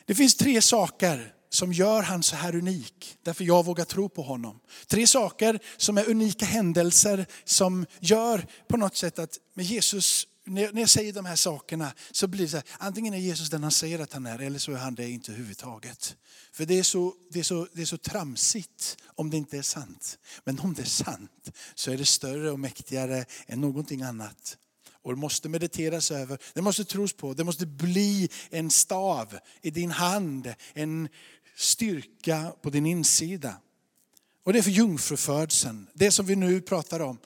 Det 0.05 0.15
finns 0.15 0.35
tre 0.35 0.61
saker 0.61 1.33
som 1.49 1.73
gör 1.73 2.01
han 2.01 2.23
så 2.23 2.35
här 2.35 2.55
unik. 2.55 3.17
Därför 3.23 3.43
jag 3.43 3.65
vågar 3.65 3.85
tro 3.85 4.09
på 4.09 4.21
honom. 4.21 4.59
Tre 4.87 5.07
saker 5.07 5.59
som 5.77 5.97
är 5.97 6.09
unika 6.09 6.45
händelser 6.45 7.25
som 7.43 7.85
gör 7.99 8.47
på 8.67 8.77
något 8.77 8.95
sätt 8.95 9.19
att 9.19 9.37
med 9.53 9.65
Jesus 9.65 10.27
när 10.51 10.79
jag 10.79 10.89
säger 10.89 11.13
de 11.13 11.25
här 11.25 11.35
sakerna 11.35 11.93
så 12.11 12.27
blir 12.27 12.41
det 12.41 12.49
så 12.49 12.57
här, 12.57 12.65
antingen 12.79 13.13
är 13.13 13.17
Jesus 13.17 13.49
den 13.49 13.63
han 13.63 13.71
säger 13.71 13.99
att 13.99 14.13
han 14.13 14.25
är 14.25 14.39
eller 14.39 14.59
så 14.59 14.71
är 14.71 14.77
han 14.77 14.95
det 14.95 15.09
inte 15.09 15.31
överhuvudtaget. 15.31 16.15
För 16.51 16.65
det 16.65 16.79
är, 16.79 16.83
så, 16.83 17.13
det, 17.29 17.39
är 17.39 17.43
så, 17.43 17.67
det 17.73 17.81
är 17.81 17.85
så 17.85 17.97
tramsigt 17.97 18.97
om 19.15 19.29
det 19.29 19.37
inte 19.37 19.57
är 19.57 19.61
sant. 19.61 20.17
Men 20.43 20.59
om 20.59 20.73
det 20.73 20.81
är 20.81 20.85
sant 20.85 21.51
så 21.75 21.91
är 21.91 21.97
det 21.97 22.05
större 22.05 22.51
och 22.51 22.59
mäktigare 22.59 23.25
än 23.47 23.61
någonting 23.61 24.01
annat. 24.01 24.57
Och 25.03 25.13
det 25.13 25.19
måste 25.19 25.49
mediteras 25.49 26.11
över, 26.11 26.37
det 26.53 26.61
måste 26.61 26.85
tros 26.85 27.13
på, 27.13 27.33
det 27.33 27.43
måste 27.43 27.65
bli 27.65 28.29
en 28.49 28.69
stav 28.69 29.37
i 29.61 29.71
din 29.71 29.91
hand, 29.91 30.53
en 30.73 31.09
styrka 31.55 32.53
på 32.61 32.69
din 32.69 32.85
insida. 32.85 33.55
Och 34.43 34.53
det 34.53 34.59
är 34.59 34.63
för 34.63 34.71
jungfrufödseln, 34.71 35.87
det 35.93 36.11
som 36.11 36.25
vi 36.25 36.35
nu 36.35 36.61
pratar 36.61 36.99
om, 36.99 37.17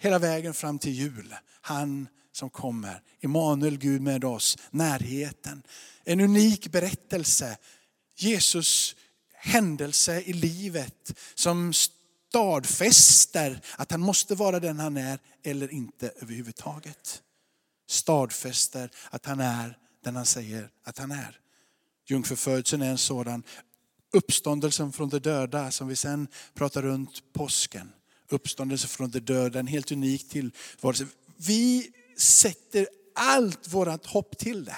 hela 0.00 0.18
vägen 0.18 0.54
fram 0.54 0.78
till 0.78 0.92
jul. 0.92 1.34
Han 1.60 2.08
som 2.32 2.50
kommer. 2.50 3.02
Immanuel, 3.20 3.78
Gud 3.78 4.02
med 4.02 4.24
oss, 4.24 4.58
närheten. 4.70 5.62
En 6.04 6.20
unik 6.20 6.72
berättelse. 6.72 7.58
Jesus 8.16 8.96
händelse 9.32 10.20
i 10.20 10.32
livet 10.32 11.18
som 11.34 11.72
stadfäster 11.72 13.60
att 13.76 13.90
han 13.90 14.00
måste 14.00 14.34
vara 14.34 14.60
den 14.60 14.78
han 14.78 14.96
är 14.96 15.18
eller 15.42 15.72
inte 15.72 16.12
överhuvudtaget. 16.20 17.22
Stadfäster 17.88 18.90
att 19.10 19.26
han 19.26 19.40
är 19.40 19.78
den 20.04 20.16
han 20.16 20.26
säger 20.26 20.70
att 20.84 20.98
han 20.98 21.10
är. 21.10 21.40
Jungfrufödseln 22.06 22.82
är 22.82 22.90
en 22.90 22.98
sådan. 22.98 23.42
Uppståndelsen 24.12 24.92
från 24.92 25.08
de 25.08 25.18
döda 25.18 25.70
som 25.70 25.88
vi 25.88 25.96
sen 25.96 26.28
pratar 26.54 26.82
runt 26.82 27.32
påsken. 27.32 27.92
Uppståndelsen 28.28 28.88
från 28.88 29.10
de 29.10 29.20
döda, 29.20 29.58
en 29.58 29.66
helt 29.66 29.92
unik 29.92 30.28
tillvarelse. 30.28 31.06
Vi 31.36 31.92
sätter 32.20 32.88
allt 33.14 33.68
vårt 33.68 34.06
hopp 34.06 34.38
till 34.38 34.64
det. 34.64 34.76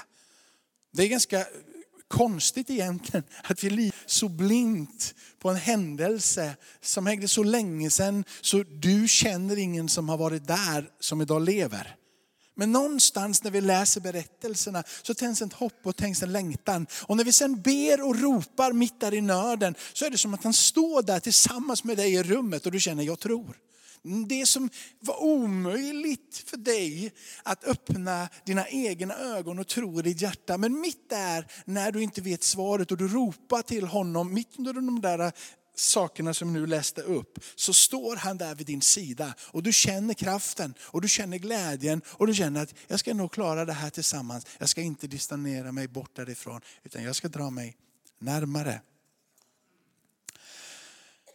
Det 0.92 1.02
är 1.02 1.08
ganska 1.08 1.46
konstigt 2.08 2.70
egentligen 2.70 3.24
att 3.44 3.64
vi 3.64 3.70
litar 3.70 3.98
så 4.06 4.28
blint 4.28 5.14
på 5.38 5.50
en 5.50 5.56
händelse 5.56 6.56
som 6.80 7.06
hängde 7.06 7.28
så 7.28 7.42
länge 7.42 7.90
sedan 7.90 8.24
så 8.40 8.62
du 8.62 9.08
känner 9.08 9.58
ingen 9.58 9.88
som 9.88 10.08
har 10.08 10.16
varit 10.16 10.46
där 10.46 10.90
som 11.00 11.20
idag 11.20 11.42
lever. 11.42 11.96
Men 12.54 12.72
någonstans 12.72 13.44
när 13.44 13.50
vi 13.50 13.60
läser 13.60 14.00
berättelserna 14.00 14.84
så 15.02 15.14
tänds 15.14 15.42
ett 15.42 15.52
hopp 15.52 15.80
och 15.82 15.96
tänds 15.96 16.22
en 16.22 16.32
längtan. 16.32 16.86
Och 17.02 17.16
när 17.16 17.24
vi 17.24 17.32
sen 17.32 17.62
ber 17.62 18.06
och 18.08 18.20
ropar 18.20 18.72
mitt 18.72 19.00
där 19.00 19.14
i 19.14 19.20
nöden 19.20 19.74
så 19.92 20.04
är 20.04 20.10
det 20.10 20.18
som 20.18 20.34
att 20.34 20.44
han 20.44 20.52
står 20.52 21.02
där 21.02 21.20
tillsammans 21.20 21.84
med 21.84 21.96
dig 21.96 22.14
i 22.14 22.22
rummet 22.22 22.66
och 22.66 22.72
du 22.72 22.80
känner, 22.80 23.02
jag 23.02 23.18
tror. 23.18 23.56
Det 24.28 24.46
som 24.46 24.70
var 25.00 25.22
omöjligt 25.22 26.44
för 26.46 26.56
dig 26.56 27.12
att 27.42 27.64
öppna 27.64 28.28
dina 28.44 28.68
egna 28.68 29.14
ögon 29.14 29.58
och 29.58 29.68
tro 29.68 29.98
i 29.98 30.02
ditt 30.02 30.20
hjärta. 30.20 30.58
Men 30.58 30.80
mitt 30.80 31.10
där, 31.10 31.46
när 31.64 31.92
du 31.92 32.02
inte 32.02 32.20
vet 32.20 32.42
svaret 32.42 32.90
och 32.90 32.96
du 32.96 33.08
ropar 33.08 33.62
till 33.62 33.86
honom, 33.86 34.34
mitt 34.34 34.58
under 34.58 34.72
de 34.72 35.00
där 35.00 35.32
sakerna 35.74 36.34
som 36.34 36.52
nu 36.52 36.66
läste 36.66 37.02
upp, 37.02 37.38
så 37.54 37.72
står 37.72 38.16
han 38.16 38.38
där 38.38 38.54
vid 38.54 38.66
din 38.66 38.82
sida. 38.82 39.34
Och 39.40 39.62
du 39.62 39.72
känner 39.72 40.14
kraften 40.14 40.74
och 40.80 41.00
du 41.00 41.08
känner 41.08 41.38
glädjen 41.38 42.02
och 42.06 42.26
du 42.26 42.34
känner 42.34 42.62
att 42.62 42.74
jag 42.86 43.00
ska 43.00 43.14
nog 43.14 43.32
klara 43.32 43.64
det 43.64 43.72
här 43.72 43.90
tillsammans. 43.90 44.46
Jag 44.58 44.68
ska 44.68 44.80
inte 44.80 45.06
distanera 45.06 45.72
mig 45.72 45.88
bort 45.88 46.16
därifrån 46.16 46.60
utan 46.82 47.02
jag 47.02 47.16
ska 47.16 47.28
dra 47.28 47.50
mig 47.50 47.76
närmare. 48.18 48.80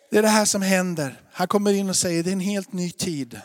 Det 0.09 0.17
är 0.17 0.21
det 0.21 0.27
här 0.27 0.45
som 0.45 0.61
händer. 0.61 1.21
Han 1.31 1.47
kommer 1.47 1.73
in 1.73 1.89
och 1.89 1.95
säger 1.95 2.23
det 2.23 2.29
är 2.29 2.33
en 2.33 2.39
helt 2.39 2.73
ny 2.73 2.91
tid. 2.91 3.41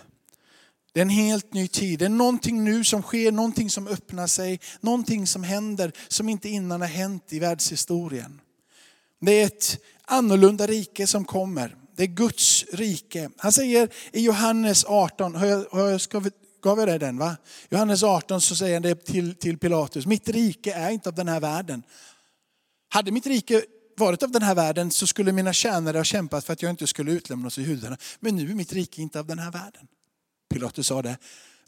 Det 0.92 1.00
är 1.00 1.02
en 1.02 1.09
helt 1.09 1.54
ny 1.54 1.69
tid. 1.69 1.99
Det 1.99 2.04
är 2.04 2.09
någonting 2.09 2.64
nu 2.64 2.85
som 2.85 3.02
sker, 3.02 3.33
någonting 3.33 3.71
som 3.71 3.88
öppnar 3.88 4.26
sig, 4.26 4.61
någonting 4.81 5.26
som 5.26 5.42
händer 5.45 5.92
som 6.09 6.28
inte 6.28 6.49
innan 6.49 6.81
har 6.81 6.88
hänt 6.88 7.33
i 7.33 7.38
världshistorien. 7.38 8.40
Det 9.21 9.33
är 9.33 9.47
ett 9.47 9.78
annorlunda 10.04 10.66
rike 10.66 11.07
som 11.07 11.25
kommer. 11.25 11.76
Det 11.97 12.02
är 12.02 12.07
Guds 12.07 12.64
rike. 12.73 13.31
Han 13.37 13.52
säger 13.52 13.88
i 14.12 14.21
Johannes 14.21 14.85
18, 14.85 15.35
har 15.35 15.47
jag, 15.47 15.64
har 15.71 15.90
jag, 15.90 16.00
ska 16.00 16.21
vi, 16.21 16.31
gav 16.62 16.78
jag 16.78 16.88
dig 16.88 16.99
den 16.99 17.19
va? 17.19 17.37
Johannes 17.71 18.02
18 18.02 18.40
så 18.40 18.57
säger 18.57 18.75
han 18.75 18.83
det 18.83 19.04
till, 19.04 19.35
till 19.35 19.59
Pilatus, 19.59 20.07
mitt 20.07 20.28
rike 20.28 20.73
är 20.73 20.90
inte 20.90 21.09
av 21.09 21.14
den 21.14 21.28
här 21.28 21.40
världen. 21.40 21.83
Hade 22.88 23.11
mitt 23.11 23.26
rike 23.26 23.62
varit 23.97 24.23
av 24.23 24.31
den 24.31 24.43
här 24.43 24.55
världen 24.55 24.91
så 24.91 25.07
skulle 25.07 25.33
mina 25.33 25.53
tjänare 25.53 25.97
ha 25.97 26.05
kämpat 26.05 26.45
för 26.45 26.53
att 26.53 26.63
jag 26.63 26.71
inte 26.71 26.87
skulle 26.87 27.13
utlämnas 27.13 27.59
i 27.59 27.63
judarna. 27.63 27.97
Men 28.21 28.37
nu 28.37 28.51
är 28.51 28.55
mitt 28.55 28.73
rike 28.73 29.03
inte 29.03 29.21
av 29.21 29.27
den 29.27 29.39
här 29.39 29.51
världen. 29.51 29.87
Pilatus 30.51 30.87
sa 30.87 31.03
det. 31.03 31.19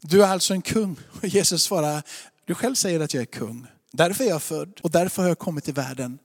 Du 0.01 0.23
är 0.23 0.27
alltså 0.27 0.53
en 0.53 0.61
kung. 0.61 0.95
Och 1.21 1.27
Jesus 1.27 1.63
svarade, 1.63 2.03
du 2.45 2.55
själv 2.55 2.75
säger 2.75 2.99
att 2.99 3.13
jag 3.13 3.21
är 3.21 3.25
kung. 3.25 3.67
Därför 3.91 4.23
är 4.23 4.29
jag 4.29 4.43
född 4.43 4.79
och 4.83 4.91
därför 4.91 5.21
har 5.21 5.29
jag 5.29 5.39
kommit 5.39 5.63
till 5.63 5.73
världen. 5.73 6.19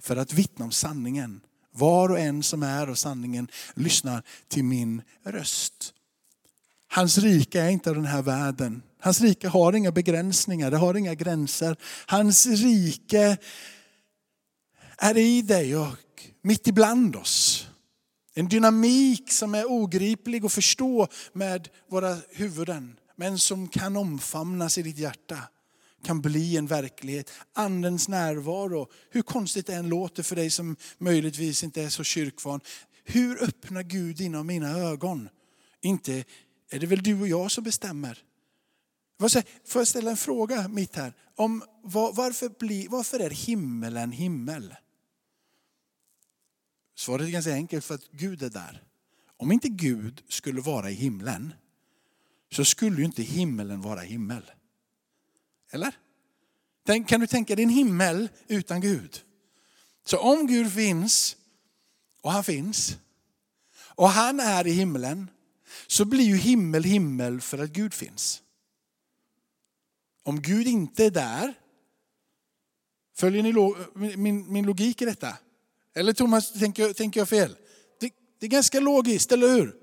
För 0.00 0.16
att 0.16 0.32
vittna 0.32 0.64
om 0.64 0.72
sanningen. 0.72 1.40
Var 1.72 2.08
och 2.08 2.18
en 2.18 2.42
som 2.42 2.62
är 2.62 2.86
av 2.86 2.94
sanningen 2.94 3.48
lyssnar 3.74 4.22
till 4.48 4.64
min 4.64 5.02
röst. 5.24 5.94
Hans 6.88 7.18
rike 7.18 7.60
är 7.60 7.68
inte 7.68 7.90
av 7.90 7.96
den 7.96 8.06
här 8.06 8.22
världen. 8.22 8.82
Hans 9.00 9.20
rike 9.20 9.48
har 9.48 9.72
inga 9.72 9.92
begränsningar, 9.92 10.70
det 10.70 10.76
har 10.76 10.94
inga 10.94 11.14
gränser. 11.14 11.76
Hans 12.06 12.46
rike 12.46 13.36
är 15.02 15.18
i 15.18 15.42
dig 15.42 15.76
och 15.76 15.96
mitt 16.42 16.66
ibland 16.66 17.16
oss. 17.16 17.66
En 18.34 18.48
dynamik 18.48 19.32
som 19.32 19.54
är 19.54 19.70
ogriplig 19.70 20.44
att 20.44 20.52
förstå 20.52 21.08
med 21.32 21.68
våra 21.88 22.16
huvuden, 22.30 22.96
men 23.16 23.38
som 23.38 23.68
kan 23.68 23.96
omfamnas 23.96 24.78
i 24.78 24.82
ditt 24.82 24.98
hjärta. 24.98 25.38
Kan 26.04 26.20
bli 26.20 26.56
en 26.56 26.66
verklighet. 26.66 27.30
Andens 27.52 28.08
närvaro, 28.08 28.88
hur 29.10 29.22
konstigt 29.22 29.66
det 29.66 29.74
än 29.74 29.88
låter 29.88 30.22
för 30.22 30.36
dig 30.36 30.50
som 30.50 30.76
möjligtvis 30.98 31.64
inte 31.64 31.82
är 31.82 31.88
så 31.88 32.04
kyrkvan. 32.04 32.60
Hur 33.04 33.42
öppnar 33.42 33.82
Gud 33.82 34.16
dina 34.16 34.38
och 34.38 34.46
mina 34.46 34.78
ögon? 34.78 35.28
Inte 35.80 36.24
är 36.70 36.78
det 36.78 36.86
väl 36.86 37.02
du 37.02 37.20
och 37.20 37.28
jag 37.28 37.50
som 37.50 37.64
bestämmer. 37.64 38.18
Får 39.66 39.80
jag 39.80 39.88
ställa 39.88 40.10
en 40.10 40.16
fråga 40.16 40.68
mitt 40.68 40.96
här? 40.96 41.12
Om 41.36 41.62
varför, 41.82 42.58
blir, 42.58 42.88
varför 42.88 43.20
är 43.20 43.30
himmelen 43.30 44.12
himmel? 44.12 44.74
Svaret 47.02 47.26
är 47.26 47.30
ganska 47.30 47.52
enkelt, 47.52 47.84
för 47.84 47.94
att 47.94 48.10
Gud 48.10 48.42
är 48.42 48.50
där. 48.50 48.82
Om 49.36 49.52
inte 49.52 49.68
Gud 49.68 50.22
skulle 50.28 50.60
vara 50.60 50.90
i 50.90 50.94
himlen 50.94 51.54
så 52.50 52.64
skulle 52.64 52.96
ju 52.96 53.04
inte 53.04 53.22
himmelen 53.22 53.80
vara 53.80 54.00
himmel. 54.00 54.50
Eller? 55.70 55.94
Kan 57.06 57.20
du 57.20 57.26
tänka 57.26 57.56
dig 57.56 57.62
en 57.62 57.70
himmel 57.70 58.28
utan 58.48 58.80
Gud? 58.80 59.20
Så 60.04 60.18
om 60.18 60.46
Gud 60.46 60.72
finns, 60.72 61.36
och 62.20 62.32
han 62.32 62.44
finns, 62.44 62.96
och 63.74 64.08
han 64.08 64.40
är 64.40 64.66
i 64.66 64.72
himlen, 64.72 65.30
så 65.86 66.04
blir 66.04 66.24
ju 66.24 66.36
himmel 66.36 66.84
himmel 66.84 67.40
för 67.40 67.58
att 67.58 67.70
Gud 67.70 67.94
finns. 67.94 68.42
Om 70.22 70.42
Gud 70.42 70.66
inte 70.66 71.04
är 71.04 71.10
där, 71.10 71.54
följer 73.14 73.42
ni 73.42 74.16
min, 74.16 74.52
min 74.52 74.66
logik 74.66 75.02
i 75.02 75.04
detta? 75.04 75.38
Eller 75.94 76.12
Thomas, 76.12 76.52
tänker, 76.52 76.92
tänker 76.92 77.20
jag 77.20 77.28
fel? 77.28 77.56
Det, 78.00 78.12
det 78.38 78.46
är 78.46 78.50
ganska 78.50 78.80
logiskt, 78.80 79.32
eller 79.32 79.48
hur? 79.48 79.76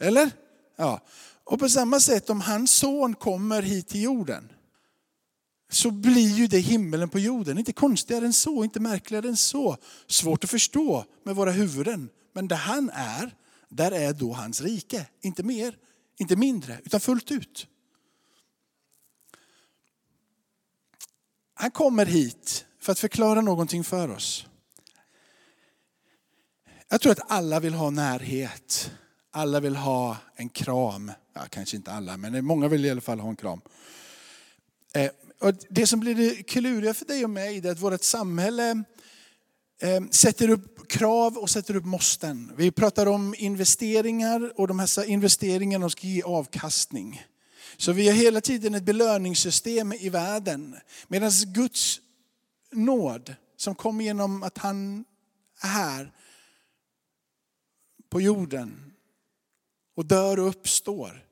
Eller? 0.00 0.30
Ja. 0.76 1.00
Och 1.44 1.58
på 1.58 1.68
samma 1.68 2.00
sätt 2.00 2.30
om 2.30 2.40
hans 2.40 2.70
son 2.70 3.14
kommer 3.14 3.62
hit 3.62 3.88
till 3.88 4.02
jorden 4.02 4.52
så 5.70 5.90
blir 5.90 6.28
ju 6.28 6.46
det 6.46 6.58
himmelen 6.58 7.08
på 7.08 7.18
jorden. 7.18 7.58
Inte 7.58 7.72
konstigare 7.72 8.26
än 8.26 8.32
så, 8.32 8.64
inte 8.64 8.80
märkligare 8.80 9.28
än 9.28 9.36
så. 9.36 9.76
Svårt 10.06 10.44
att 10.44 10.50
förstå 10.50 11.04
med 11.24 11.36
våra 11.36 11.50
huvuden. 11.50 12.08
Men 12.32 12.48
där 12.48 12.56
han 12.56 12.90
är, 12.94 13.34
där 13.68 13.92
är 13.92 14.12
då 14.12 14.32
hans 14.32 14.60
rike. 14.60 15.06
Inte 15.20 15.42
mer, 15.42 15.76
inte 16.18 16.36
mindre, 16.36 16.80
utan 16.84 17.00
fullt 17.00 17.30
ut. 17.30 17.66
Han 21.54 21.70
kommer 21.70 22.06
hit 22.06 22.64
för 22.80 22.92
att 22.92 22.98
förklara 22.98 23.40
någonting 23.40 23.84
för 23.84 24.10
oss. 24.10 24.46
Jag 26.92 27.00
tror 27.00 27.12
att 27.12 27.30
alla 27.30 27.60
vill 27.60 27.74
ha 27.74 27.90
närhet. 27.90 28.90
Alla 29.30 29.60
vill 29.60 29.76
ha 29.76 30.16
en 30.36 30.48
kram. 30.48 31.12
Ja, 31.34 31.40
kanske 31.50 31.76
inte 31.76 31.92
alla, 31.92 32.16
men 32.16 32.44
många 32.44 32.68
vill 32.68 32.84
i 32.84 32.90
alla 32.90 33.00
fall 33.00 33.20
ha 33.20 33.30
en 33.30 33.36
kram. 33.36 33.60
Eh, 34.94 35.10
och 35.40 35.54
det 35.68 35.86
som 35.86 36.00
blir 36.00 36.14
det 36.14 36.42
kluriga 36.42 36.94
för 36.94 37.04
dig 37.04 37.24
och 37.24 37.30
mig 37.30 37.58
är 37.58 37.70
att 37.70 37.80
vårt 37.80 38.02
samhälle 38.02 38.70
eh, 39.80 40.00
sätter 40.10 40.50
upp 40.50 40.88
krav 40.88 41.36
och 41.38 41.50
sätter 41.50 41.76
upp 41.76 41.84
måsten. 41.84 42.52
Vi 42.56 42.70
pratar 42.70 43.06
om 43.06 43.34
investeringar 43.38 44.60
och 44.60 44.68
de 44.68 44.78
här 44.78 45.04
investeringarna 45.04 45.90
ska 45.90 46.06
ge 46.06 46.22
avkastning. 46.22 47.22
Så 47.76 47.92
vi 47.92 48.08
har 48.08 48.14
hela 48.14 48.40
tiden 48.40 48.74
ett 48.74 48.82
belöningssystem 48.82 49.92
i 49.92 50.08
världen. 50.08 50.76
Medan 51.08 51.30
Guds 51.46 52.00
nåd 52.72 53.34
som 53.56 53.74
kommer 53.74 54.04
genom 54.04 54.42
att 54.42 54.58
han 54.58 55.04
är 55.60 55.68
här 55.68 56.12
på 58.10 58.20
jorden 58.20 58.92
och 59.96 60.06
dör 60.06 60.38
och 60.38 60.48
uppstår 60.48 61.26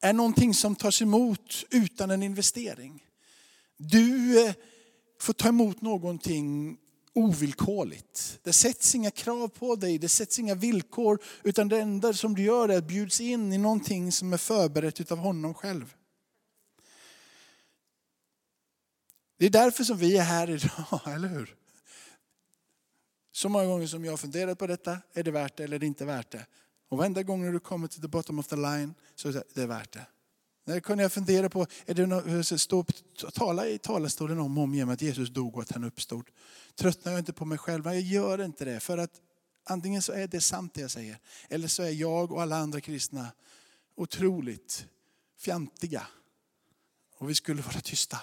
är 0.00 0.12
någonting 0.12 0.54
som 0.54 0.76
tas 0.76 1.02
emot 1.02 1.64
utan 1.70 2.10
en 2.10 2.22
investering. 2.22 3.04
Du 3.76 4.44
eh, 4.46 4.54
får 5.20 5.32
ta 5.32 5.48
emot 5.48 5.80
någonting 5.80 6.76
ovillkorligt. 7.12 8.38
Det 8.42 8.52
sätts 8.52 8.94
inga 8.94 9.10
krav 9.10 9.48
på 9.48 9.76
dig, 9.76 9.98
det 9.98 10.08
sätts 10.08 10.38
inga 10.38 10.54
villkor, 10.54 11.22
utan 11.42 11.68
det 11.68 11.80
enda 11.80 12.12
som 12.12 12.34
du 12.34 12.42
gör 12.42 12.68
är 12.68 12.78
att 12.78 12.88
bjuds 12.88 13.20
in 13.20 13.52
i 13.52 13.58
någonting 13.58 14.12
som 14.12 14.32
är 14.32 14.36
förberett 14.36 15.12
av 15.12 15.18
honom 15.18 15.54
själv. 15.54 15.94
Det 19.38 19.46
är 19.46 19.50
därför 19.50 19.84
som 19.84 19.98
vi 19.98 20.16
är 20.16 20.22
här 20.22 20.50
idag, 20.50 21.00
eller 21.14 21.28
hur? 21.28 21.57
Så 23.38 23.48
många 23.48 23.66
gånger 23.66 23.86
som 23.86 24.04
jag 24.04 24.12
har 24.12 24.16
funderat 24.16 24.58
på 24.58 24.66
detta, 24.66 24.98
är 25.12 25.22
det 25.22 25.30
värt 25.30 25.56
det 25.56 25.64
eller 25.64 25.76
är 25.76 25.80
det 25.80 25.86
inte 25.86 26.04
värt 26.04 26.30
det? 26.30 26.46
Och 26.88 26.98
varenda 26.98 27.22
gång 27.22 27.42
när 27.42 27.52
du 27.52 27.60
kommer 27.60 27.88
till 27.88 28.02
the 28.02 28.08
bottom 28.08 28.38
of 28.38 28.46
the 28.46 28.56
line 28.56 28.94
så 29.14 29.28
är 29.28 29.42
det, 29.54 29.66
värt 29.66 29.92
det. 29.92 30.06
När 30.64 30.80
kunde 30.80 31.04
jag 31.04 31.12
fundera 31.12 31.48
på, 31.48 31.66
är 31.86 31.94
det 31.94 32.06
något, 32.06 32.60
stå, 32.60 32.84
tala 33.32 33.66
i 33.68 33.78
talarstolen 33.78 34.38
om 34.38 34.58
och 34.58 34.64
om 34.64 34.74
igen 34.74 34.90
att 34.90 35.02
Jesus 35.02 35.28
dog 35.28 35.56
och 35.56 35.62
att 35.62 35.72
han 35.72 35.84
uppstod. 35.84 36.30
Tröttnar 36.74 37.12
jag 37.12 37.18
inte 37.18 37.32
på 37.32 37.44
mig 37.44 37.58
själv? 37.58 37.86
Jag 37.86 38.00
gör 38.00 38.44
inte 38.44 38.64
det. 38.64 38.80
För 38.80 38.98
att 38.98 39.20
antingen 39.64 40.02
så 40.02 40.12
är 40.12 40.26
det 40.26 40.40
sant 40.40 40.74
det 40.74 40.80
jag 40.80 40.90
säger. 40.90 41.18
Eller 41.48 41.68
så 41.68 41.82
är 41.82 41.90
jag 41.90 42.32
och 42.32 42.42
alla 42.42 42.56
andra 42.56 42.80
kristna 42.80 43.32
otroligt 43.94 44.86
fjantiga. 45.36 46.06
Och 47.18 47.30
vi 47.30 47.34
skulle 47.34 47.62
vara 47.62 47.80
tysta. 47.80 48.20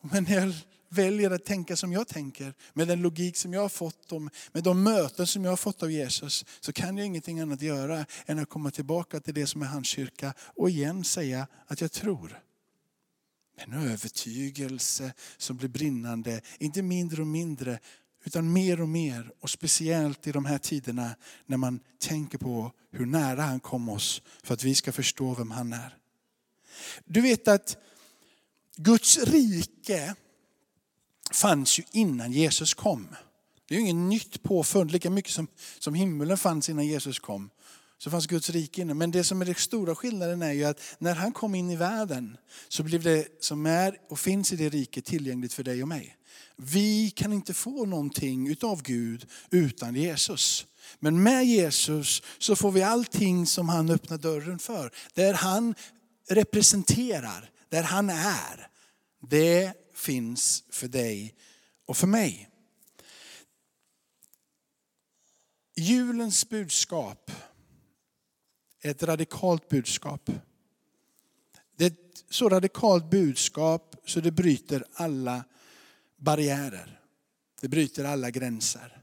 Men 0.00 0.24
när 0.24 0.34
jag 0.34 0.54
väljer 0.94 1.30
att 1.30 1.44
tänka 1.44 1.76
som 1.76 1.92
jag 1.92 2.08
tänker, 2.08 2.54
med 2.72 2.88
den 2.88 3.02
logik 3.02 3.36
som 3.36 3.52
jag 3.52 3.60
har 3.60 3.68
fått, 3.68 4.12
om, 4.12 4.30
med 4.52 4.64
de 4.64 4.82
möten 4.82 5.26
som 5.26 5.44
jag 5.44 5.52
har 5.52 5.56
fått 5.56 5.82
av 5.82 5.90
Jesus, 5.90 6.44
så 6.60 6.72
kan 6.72 6.96
jag 6.96 7.06
ingenting 7.06 7.40
annat 7.40 7.62
göra 7.62 8.06
än 8.26 8.38
att 8.38 8.48
komma 8.48 8.70
tillbaka 8.70 9.20
till 9.20 9.34
det 9.34 9.46
som 9.46 9.62
är 9.62 9.66
hans 9.66 9.86
kyrka 9.86 10.34
och 10.38 10.70
igen 10.70 11.04
säga 11.04 11.46
att 11.66 11.80
jag 11.80 11.92
tror. 11.92 12.40
En 13.56 13.72
övertygelse 13.72 15.12
som 15.36 15.56
blir 15.56 15.68
brinnande, 15.68 16.40
inte 16.58 16.82
mindre 16.82 17.20
och 17.20 17.26
mindre, 17.26 17.78
utan 18.24 18.52
mer 18.52 18.80
och 18.80 18.88
mer. 18.88 19.30
Och 19.40 19.50
speciellt 19.50 20.26
i 20.26 20.32
de 20.32 20.44
här 20.44 20.58
tiderna 20.58 21.16
när 21.46 21.56
man 21.56 21.80
tänker 21.98 22.38
på 22.38 22.72
hur 22.90 23.06
nära 23.06 23.42
han 23.42 23.60
kom 23.60 23.88
oss 23.88 24.22
för 24.42 24.54
att 24.54 24.64
vi 24.64 24.74
ska 24.74 24.92
förstå 24.92 25.34
vem 25.34 25.50
han 25.50 25.72
är. 25.72 25.98
Du 27.04 27.20
vet 27.20 27.48
att 27.48 27.76
Guds 28.76 29.18
rike 29.18 30.14
fanns 31.34 31.78
ju 31.78 31.82
innan 31.92 32.32
Jesus 32.32 32.74
kom. 32.74 33.08
Det 33.68 33.74
är 33.74 33.78
ju 33.78 33.84
inget 33.84 34.08
nytt 34.08 34.42
påfund, 34.42 34.90
lika 34.90 35.10
mycket 35.10 35.32
som, 35.32 35.46
som 35.78 35.94
himlen 35.94 36.38
fanns 36.38 36.68
innan 36.68 36.86
Jesus 36.86 37.18
kom. 37.18 37.50
Så 37.98 38.10
fanns 38.10 38.26
Guds 38.26 38.50
rike 38.50 38.80
inne. 38.80 38.94
Men 38.94 39.10
det 39.10 39.24
som 39.24 39.40
är 39.40 39.44
den 39.44 39.54
stora 39.54 39.94
skillnaden 39.94 40.42
är 40.42 40.52
ju 40.52 40.64
att 40.64 40.80
när 40.98 41.14
han 41.14 41.32
kom 41.32 41.54
in 41.54 41.70
i 41.70 41.76
världen 41.76 42.36
så 42.68 42.82
blev 42.82 43.02
det 43.02 43.26
som 43.40 43.66
är 43.66 43.96
och 44.10 44.18
finns 44.18 44.52
i 44.52 44.56
det 44.56 44.68
riket 44.68 45.04
tillgängligt 45.04 45.52
för 45.52 45.62
dig 45.62 45.82
och 45.82 45.88
mig. 45.88 46.16
Vi 46.56 47.10
kan 47.10 47.32
inte 47.32 47.54
få 47.54 47.86
någonting 47.86 48.48
utav 48.48 48.82
Gud 48.82 49.26
utan 49.50 49.94
Jesus. 49.94 50.66
Men 50.98 51.22
med 51.22 51.46
Jesus 51.46 52.22
så 52.38 52.56
får 52.56 52.72
vi 52.72 52.82
allting 52.82 53.46
som 53.46 53.68
han 53.68 53.90
öppnar 53.90 54.18
dörren 54.18 54.58
för. 54.58 54.90
Där 55.14 55.34
han 55.34 55.74
representerar, 56.28 57.50
där 57.68 57.82
han 57.82 58.10
är. 58.10 58.68
Det 59.30 59.83
finns 59.94 60.64
för 60.70 60.88
dig 60.88 61.34
och 61.86 61.96
för 61.96 62.06
mig. 62.06 62.50
Julens 65.76 66.48
budskap 66.48 67.30
är 68.80 68.90
ett 68.90 69.02
radikalt 69.02 69.68
budskap. 69.68 70.30
Det 71.76 71.84
är 71.84 71.90
ett 71.90 72.24
så 72.30 72.48
radikalt 72.48 73.10
budskap 73.10 73.96
så 74.04 74.20
det 74.20 74.30
bryter 74.30 74.84
alla 74.92 75.44
barriärer. 76.16 77.00
Det 77.60 77.68
bryter 77.68 78.04
alla 78.04 78.30
gränser. 78.30 79.02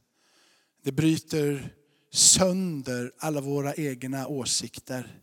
Det 0.84 0.92
bryter 0.92 1.76
sönder 2.12 3.12
alla 3.18 3.42
våra 3.42 3.74
egna 3.74 4.28
åsikter. 4.28 5.22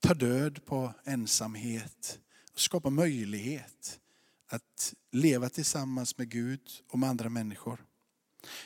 Tar 0.00 0.14
död 0.14 0.64
på 0.64 0.94
ensamhet 1.04 2.18
och 2.52 2.60
skapar 2.60 2.90
möjlighet 2.90 4.00
att 4.48 4.94
leva 5.12 5.48
tillsammans 5.48 6.18
med 6.18 6.28
Gud 6.30 6.60
och 6.88 6.98
med 6.98 7.08
andra 7.08 7.28
människor. 7.28 7.84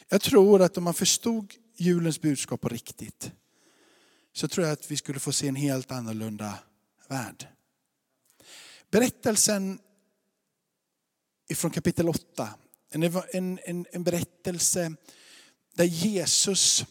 Jag 0.08 0.20
tror 0.20 0.62
att 0.62 0.76
om 0.76 0.84
man 0.84 0.94
förstod 0.94 1.54
julens 1.76 2.20
budskap 2.20 2.60
på 2.60 2.68
riktigt 2.68 3.32
så 4.32 4.48
tror 4.48 4.66
jag 4.66 4.72
att 4.72 4.90
vi 4.90 4.96
skulle 4.96 5.20
få 5.20 5.32
se 5.32 5.48
en 5.48 5.56
helt 5.56 5.90
annorlunda 5.90 6.58
värld. 7.08 7.48
Berättelsen 8.90 9.78
ifrån 11.48 11.70
kapitel 11.70 12.08
8, 12.08 12.48
en, 12.90 13.02
en, 13.02 13.58
en, 13.64 13.86
en 13.92 14.04
berättelse 14.04 14.94
där 15.74 15.84
Jesus 15.84 16.84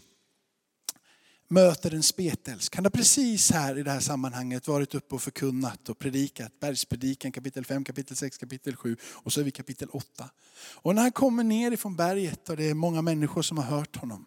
möter 1.52 1.94
en 1.94 2.04
spetälsk. 2.04 2.76
Han 2.76 2.86
har 2.86 2.90
precis 2.90 3.52
här 3.52 3.78
i 3.78 3.84
det 3.84 3.92
här 3.92 4.00
sammanhanget 4.00 4.68
varit 4.68 4.96
uppe 4.96 5.16
och 5.16 5.22
förkunnat 5.22 5.90
och 5.90 6.00
predikat. 6.00 6.60
Bergspredikan 6.60 7.32
kapitel 7.32 7.66
5, 7.66 7.84
kapitel 7.84 8.18
6, 8.18 8.38
kapitel 8.38 8.76
7 8.76 8.98
och 9.04 9.34
så 9.34 9.40
är 9.40 9.44
vi 9.44 9.52
kapitel 9.52 9.90
8. 9.90 10.30
Och 10.74 10.96
när 10.96 11.02
han 11.02 11.12
kommer 11.12 11.44
ner 11.44 11.72
ifrån 11.72 11.96
berget 11.96 12.50
och 12.50 12.58
det 12.58 12.70
är 12.70 12.74
många 12.74 13.02
människor 13.02 13.42
som 13.42 13.58
har 13.58 13.66
hört 13.66 13.96
honom. 13.96 14.26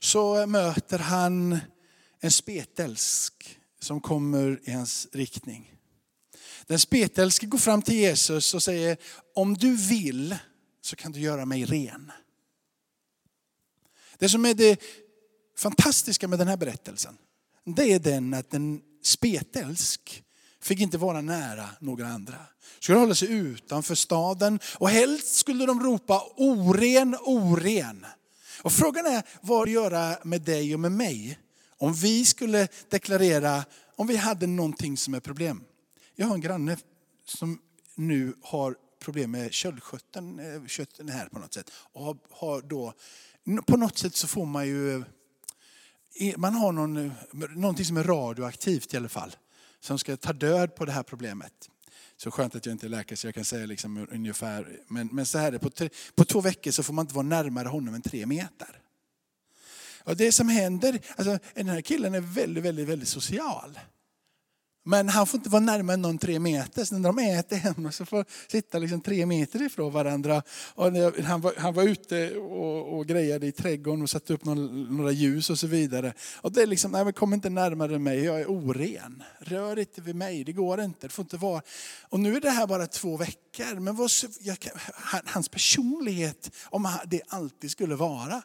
Så 0.00 0.46
möter 0.46 0.98
han 0.98 1.58
en 2.20 2.30
spetälsk 2.30 3.58
som 3.80 4.00
kommer 4.00 4.60
i 4.64 4.70
hans 4.70 5.08
riktning. 5.12 5.72
Den 6.66 6.78
spetälske 6.78 7.46
går 7.46 7.58
fram 7.58 7.82
till 7.82 7.94
Jesus 7.94 8.54
och 8.54 8.62
säger, 8.62 8.96
om 9.34 9.54
du 9.54 9.76
vill 9.76 10.36
så 10.82 10.96
kan 10.96 11.12
du 11.12 11.20
göra 11.20 11.44
mig 11.44 11.64
ren. 11.64 12.12
Det 14.18 14.28
som 14.28 14.44
är 14.44 14.54
det 14.54 14.80
fantastiska 15.58 16.28
med 16.28 16.38
den 16.38 16.48
här 16.48 16.56
berättelsen, 16.56 17.18
det 17.64 17.92
är 17.92 17.98
den 17.98 18.34
att 18.34 18.54
en 18.54 18.80
spetälsk 19.02 20.22
fick 20.62 20.80
inte 20.80 20.98
vara 20.98 21.20
nära 21.20 21.68
några 21.80 22.08
andra. 22.08 22.38
Skulle 22.80 22.98
hålla 22.98 23.14
sig 23.14 23.32
utanför 23.32 23.94
staden 23.94 24.60
och 24.78 24.90
helst 24.90 25.34
skulle 25.34 25.66
de 25.66 25.80
ropa 25.80 26.32
oren, 26.36 27.16
oren. 27.22 28.06
Och 28.62 28.72
frågan 28.72 29.06
är 29.06 29.22
vad 29.40 29.66
det 29.66 29.70
göra 29.70 30.18
med 30.24 30.42
dig 30.42 30.74
och 30.74 30.80
med 30.80 30.92
mig 30.92 31.38
om 31.78 31.94
vi 31.94 32.24
skulle 32.24 32.68
deklarera 32.88 33.64
om 33.96 34.06
vi 34.06 34.16
hade 34.16 34.46
någonting 34.46 34.96
som 34.96 35.14
är 35.14 35.20
problem. 35.20 35.64
Jag 36.14 36.26
har 36.26 36.34
en 36.34 36.40
granne 36.40 36.76
som 37.24 37.58
nu 37.94 38.34
har 38.42 38.76
problem 39.00 39.30
med 39.30 39.52
köldkötten 39.52 40.38
eh, 40.38 41.14
här 41.14 41.28
på 41.28 41.38
något 41.38 41.54
sätt. 41.54 41.70
Och 41.92 42.16
har 42.30 42.62
då, 42.62 42.92
på 43.66 43.76
något 43.76 43.98
sätt 43.98 44.16
så 44.16 44.26
får 44.26 44.46
man 44.46 44.66
ju, 44.66 45.04
man 46.36 46.54
har 46.54 46.72
någon, 46.72 47.12
någonting 47.32 47.84
som 47.84 47.96
är 47.96 48.04
radioaktivt 48.04 48.94
i 48.94 48.96
alla 48.96 49.08
fall. 49.08 49.36
Som 49.80 49.98
ska 49.98 50.16
ta 50.16 50.32
död 50.32 50.74
på 50.74 50.84
det 50.84 50.92
här 50.92 51.02
problemet. 51.02 51.52
Så 52.16 52.30
skönt 52.30 52.54
att 52.54 52.66
jag 52.66 52.72
inte 52.72 52.86
är 52.86 52.88
läkare 52.88 53.16
så 53.16 53.26
jag 53.26 53.34
kan 53.34 53.44
säga 53.44 53.66
liksom 53.66 54.06
ungefär. 54.10 54.80
Men, 54.88 55.08
men 55.12 55.26
så 55.26 55.38
här 55.38 55.46
är 55.46 55.52
det, 55.52 55.58
på, 55.58 55.70
på 56.14 56.24
två 56.24 56.40
veckor 56.40 56.70
så 56.70 56.82
får 56.82 56.94
man 56.94 57.02
inte 57.02 57.14
vara 57.14 57.26
närmare 57.26 57.68
honom 57.68 57.94
än 57.94 58.02
tre 58.02 58.26
meter. 58.26 58.80
Och 60.04 60.16
det 60.16 60.32
som 60.32 60.48
händer, 60.48 60.98
alltså 61.16 61.38
den 61.54 61.68
här 61.68 61.80
killen 61.80 62.14
är 62.14 62.20
väldigt, 62.20 62.64
väldigt, 62.64 62.88
väldigt 62.88 63.08
social. 63.08 63.78
Men 64.88 65.08
han 65.08 65.26
får 65.26 65.38
inte 65.38 65.50
vara 65.50 65.62
närmare 65.62 65.96
någon 65.96 66.18
tre 66.18 66.38
meter. 66.38 66.84
Så 66.84 66.98
när 66.98 67.12
de 67.12 67.18
äter 67.18 67.56
hemma 67.56 67.92
så 67.92 68.06
får 68.06 68.24
sitta 68.48 68.78
liksom 68.78 69.00
tre 69.00 69.26
meter 69.26 69.62
ifrån 69.62 69.92
varandra. 69.92 70.42
Och 70.74 70.92
han, 71.24 71.40
var, 71.40 71.54
han 71.58 71.74
var 71.74 71.82
ute 71.82 72.36
och, 72.36 72.98
och 72.98 73.06
grejade 73.06 73.46
i 73.46 73.52
trädgården 73.52 74.02
och 74.02 74.10
satte 74.10 74.34
upp 74.34 74.44
någon, 74.44 74.96
några 74.96 75.10
ljus 75.10 75.50
och 75.50 75.58
så 75.58 75.66
vidare. 75.66 76.12
Och 76.36 76.52
det 76.52 76.62
är 76.62 76.66
liksom, 76.66 76.92
nej 76.92 77.04
men 77.04 77.12
kom 77.12 77.34
inte 77.34 77.50
närmare 77.50 77.98
mig, 77.98 78.24
jag 78.24 78.40
är 78.40 78.50
oren. 78.50 79.22
Rör 79.38 79.78
inte 79.78 80.00
vid 80.00 80.16
mig, 80.16 80.44
det 80.44 80.52
går 80.52 80.80
inte. 80.80 81.06
Det 81.06 81.12
får 81.12 81.22
inte 81.22 81.36
vara. 81.36 81.62
Och 82.02 82.20
nu 82.20 82.36
är 82.36 82.40
det 82.40 82.50
här 82.50 82.66
bara 82.66 82.86
två 82.86 83.16
veckor. 83.16 83.80
Men 83.80 83.96
vad, 83.96 84.10
jag, 84.40 84.56
hans 85.24 85.48
personlighet, 85.48 86.50
om 86.64 86.88
det 87.06 87.22
alltid 87.28 87.70
skulle 87.70 87.94
vara, 87.94 88.42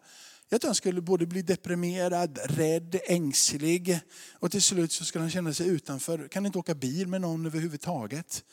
jag 0.53 0.61
tror 0.61 0.69
han 0.69 0.75
skulle 0.75 1.01
både 1.01 1.25
bli 1.25 1.41
deprimerad, 1.41 2.39
rädd, 2.43 2.99
ängslig 3.05 3.99
och 4.33 4.51
till 4.51 4.61
slut 4.61 4.91
så 4.91 5.05
skulle 5.05 5.23
han 5.23 5.31
känna 5.31 5.53
sig 5.53 5.67
utanför. 5.67 6.27
Kan 6.27 6.45
inte 6.45 6.57
åka 6.59 6.75
bil 6.75 7.07
med 7.07 7.21
någon 7.21 7.45
överhuvudtaget. 7.45 8.43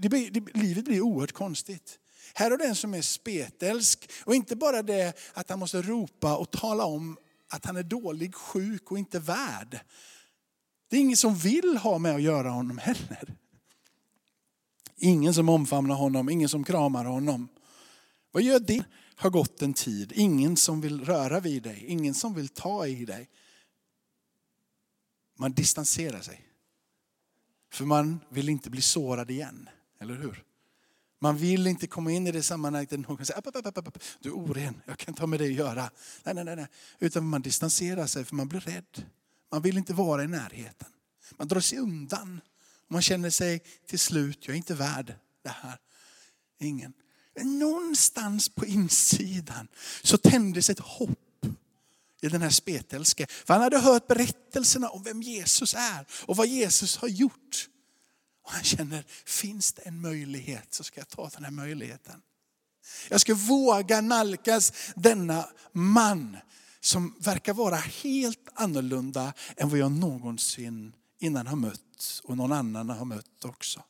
Det 0.00 0.08
blir, 0.08 0.30
det, 0.30 0.54
livet 0.54 0.84
blir 0.84 1.00
oerhört 1.00 1.32
konstigt. 1.32 1.98
Här 2.34 2.50
har 2.50 2.58
den 2.58 2.74
som 2.74 2.94
är 2.94 3.02
spetälsk 3.02 4.10
och 4.24 4.34
inte 4.34 4.56
bara 4.56 4.82
det 4.82 5.18
att 5.32 5.50
han 5.50 5.58
måste 5.58 5.82
ropa 5.82 6.36
och 6.36 6.50
tala 6.50 6.84
om 6.84 7.16
att 7.50 7.64
han 7.64 7.76
är 7.76 7.82
dålig, 7.82 8.34
sjuk 8.34 8.90
och 8.90 8.98
inte 8.98 9.18
värd. 9.18 9.80
Det 10.90 10.96
är 10.96 11.00
ingen 11.00 11.16
som 11.16 11.34
vill 11.34 11.76
ha 11.76 11.98
med 11.98 12.14
att 12.14 12.22
göra 12.22 12.50
honom 12.50 12.78
heller. 12.78 13.36
Ingen 14.96 15.34
som 15.34 15.48
omfamnar 15.48 15.94
honom, 15.94 16.28
ingen 16.28 16.48
som 16.48 16.64
kramar 16.64 17.04
honom. 17.04 17.48
Vad 18.32 18.42
gör 18.42 18.60
det? 18.60 18.84
Har 19.16 19.30
gått 19.30 19.62
en 19.62 19.74
tid. 19.74 20.12
Ingen 20.14 20.56
som 20.56 20.80
vill 20.80 21.04
röra 21.04 21.40
vid 21.40 21.62
dig, 21.62 21.84
ingen 21.88 22.14
som 22.14 22.34
vill 22.34 22.48
ta 22.48 22.86
i 22.86 23.04
dig. 23.04 23.28
Man 25.38 25.52
distanserar 25.52 26.20
sig. 26.20 26.48
För 27.72 27.84
man 27.84 28.20
vill 28.28 28.48
inte 28.48 28.70
bli 28.70 28.82
sårad 28.82 29.30
igen, 29.30 29.68
eller 30.00 30.14
hur? 30.14 30.44
Man 31.18 31.36
vill 31.36 31.66
inte 31.66 31.86
komma 31.86 32.12
in 32.12 32.26
i 32.26 32.32
det 32.32 32.42
sammanhanget 32.42 32.90
där 32.90 32.98
någon 32.98 33.26
säger 33.26 33.48
upp, 33.48 33.66
upp, 33.66 33.88
upp, 33.88 33.98
du 34.20 34.28
är 34.28 34.32
oren, 34.32 34.82
jag 34.86 34.98
kan 34.98 35.14
ta 35.14 35.26
med 35.26 35.40
dig 35.40 35.48
att 35.48 35.56
göra. 35.56 35.90
Nej, 36.24 36.34
nej, 36.34 36.56
nej. 36.56 36.66
Utan 36.98 37.26
man 37.26 37.42
distanserar 37.42 38.06
sig 38.06 38.24
för 38.24 38.34
man 38.34 38.48
blir 38.48 38.60
rädd. 38.60 39.06
Man 39.50 39.62
vill 39.62 39.78
inte 39.78 39.94
vara 39.94 40.24
i 40.24 40.28
närheten. 40.28 40.88
Man 41.36 41.48
drar 41.48 41.60
sig 41.60 41.78
undan. 41.78 42.40
Man 42.88 43.02
känner 43.02 43.30
sig 43.30 43.62
till 43.86 43.98
slut, 43.98 44.46
jag 44.46 44.54
är 44.54 44.56
inte 44.56 44.74
värd 44.74 45.14
det 45.42 45.48
här. 45.48 45.78
Ingen. 46.58 46.92
Någonstans 47.40 48.48
på 48.48 48.66
insidan 48.66 49.68
så 50.02 50.18
tändes 50.18 50.70
ett 50.70 50.78
hopp 50.78 51.46
i 52.22 52.28
den 52.28 52.42
här 52.42 52.50
spetälske. 52.50 53.26
För 53.28 53.54
han 53.54 53.62
hade 53.62 53.78
hört 53.78 54.06
berättelserna 54.06 54.88
om 54.88 55.02
vem 55.02 55.22
Jesus 55.22 55.74
är 55.74 56.06
och 56.26 56.36
vad 56.36 56.46
Jesus 56.46 56.96
har 56.96 57.08
gjort. 57.08 57.68
Och 58.44 58.52
han 58.52 58.62
känner, 58.62 59.04
finns 59.24 59.72
det 59.72 59.82
en 59.82 60.00
möjlighet 60.00 60.74
så 60.74 60.84
ska 60.84 61.00
jag 61.00 61.08
ta 61.08 61.28
den 61.28 61.44
här 61.44 61.50
möjligheten. 61.50 62.22
Jag 63.08 63.20
ska 63.20 63.34
våga 63.34 64.00
nalkas 64.00 64.72
denna 64.96 65.48
man 65.72 66.36
som 66.80 67.14
verkar 67.18 67.54
vara 67.54 67.76
helt 67.76 68.48
annorlunda 68.54 69.32
än 69.56 69.68
vad 69.68 69.78
jag 69.78 69.92
någonsin 69.92 70.92
innan 71.18 71.46
har 71.46 71.56
mött 71.56 72.20
och 72.24 72.36
någon 72.36 72.52
annan 72.52 72.90
har 72.90 73.04
mött 73.04 73.44
också. 73.44 73.82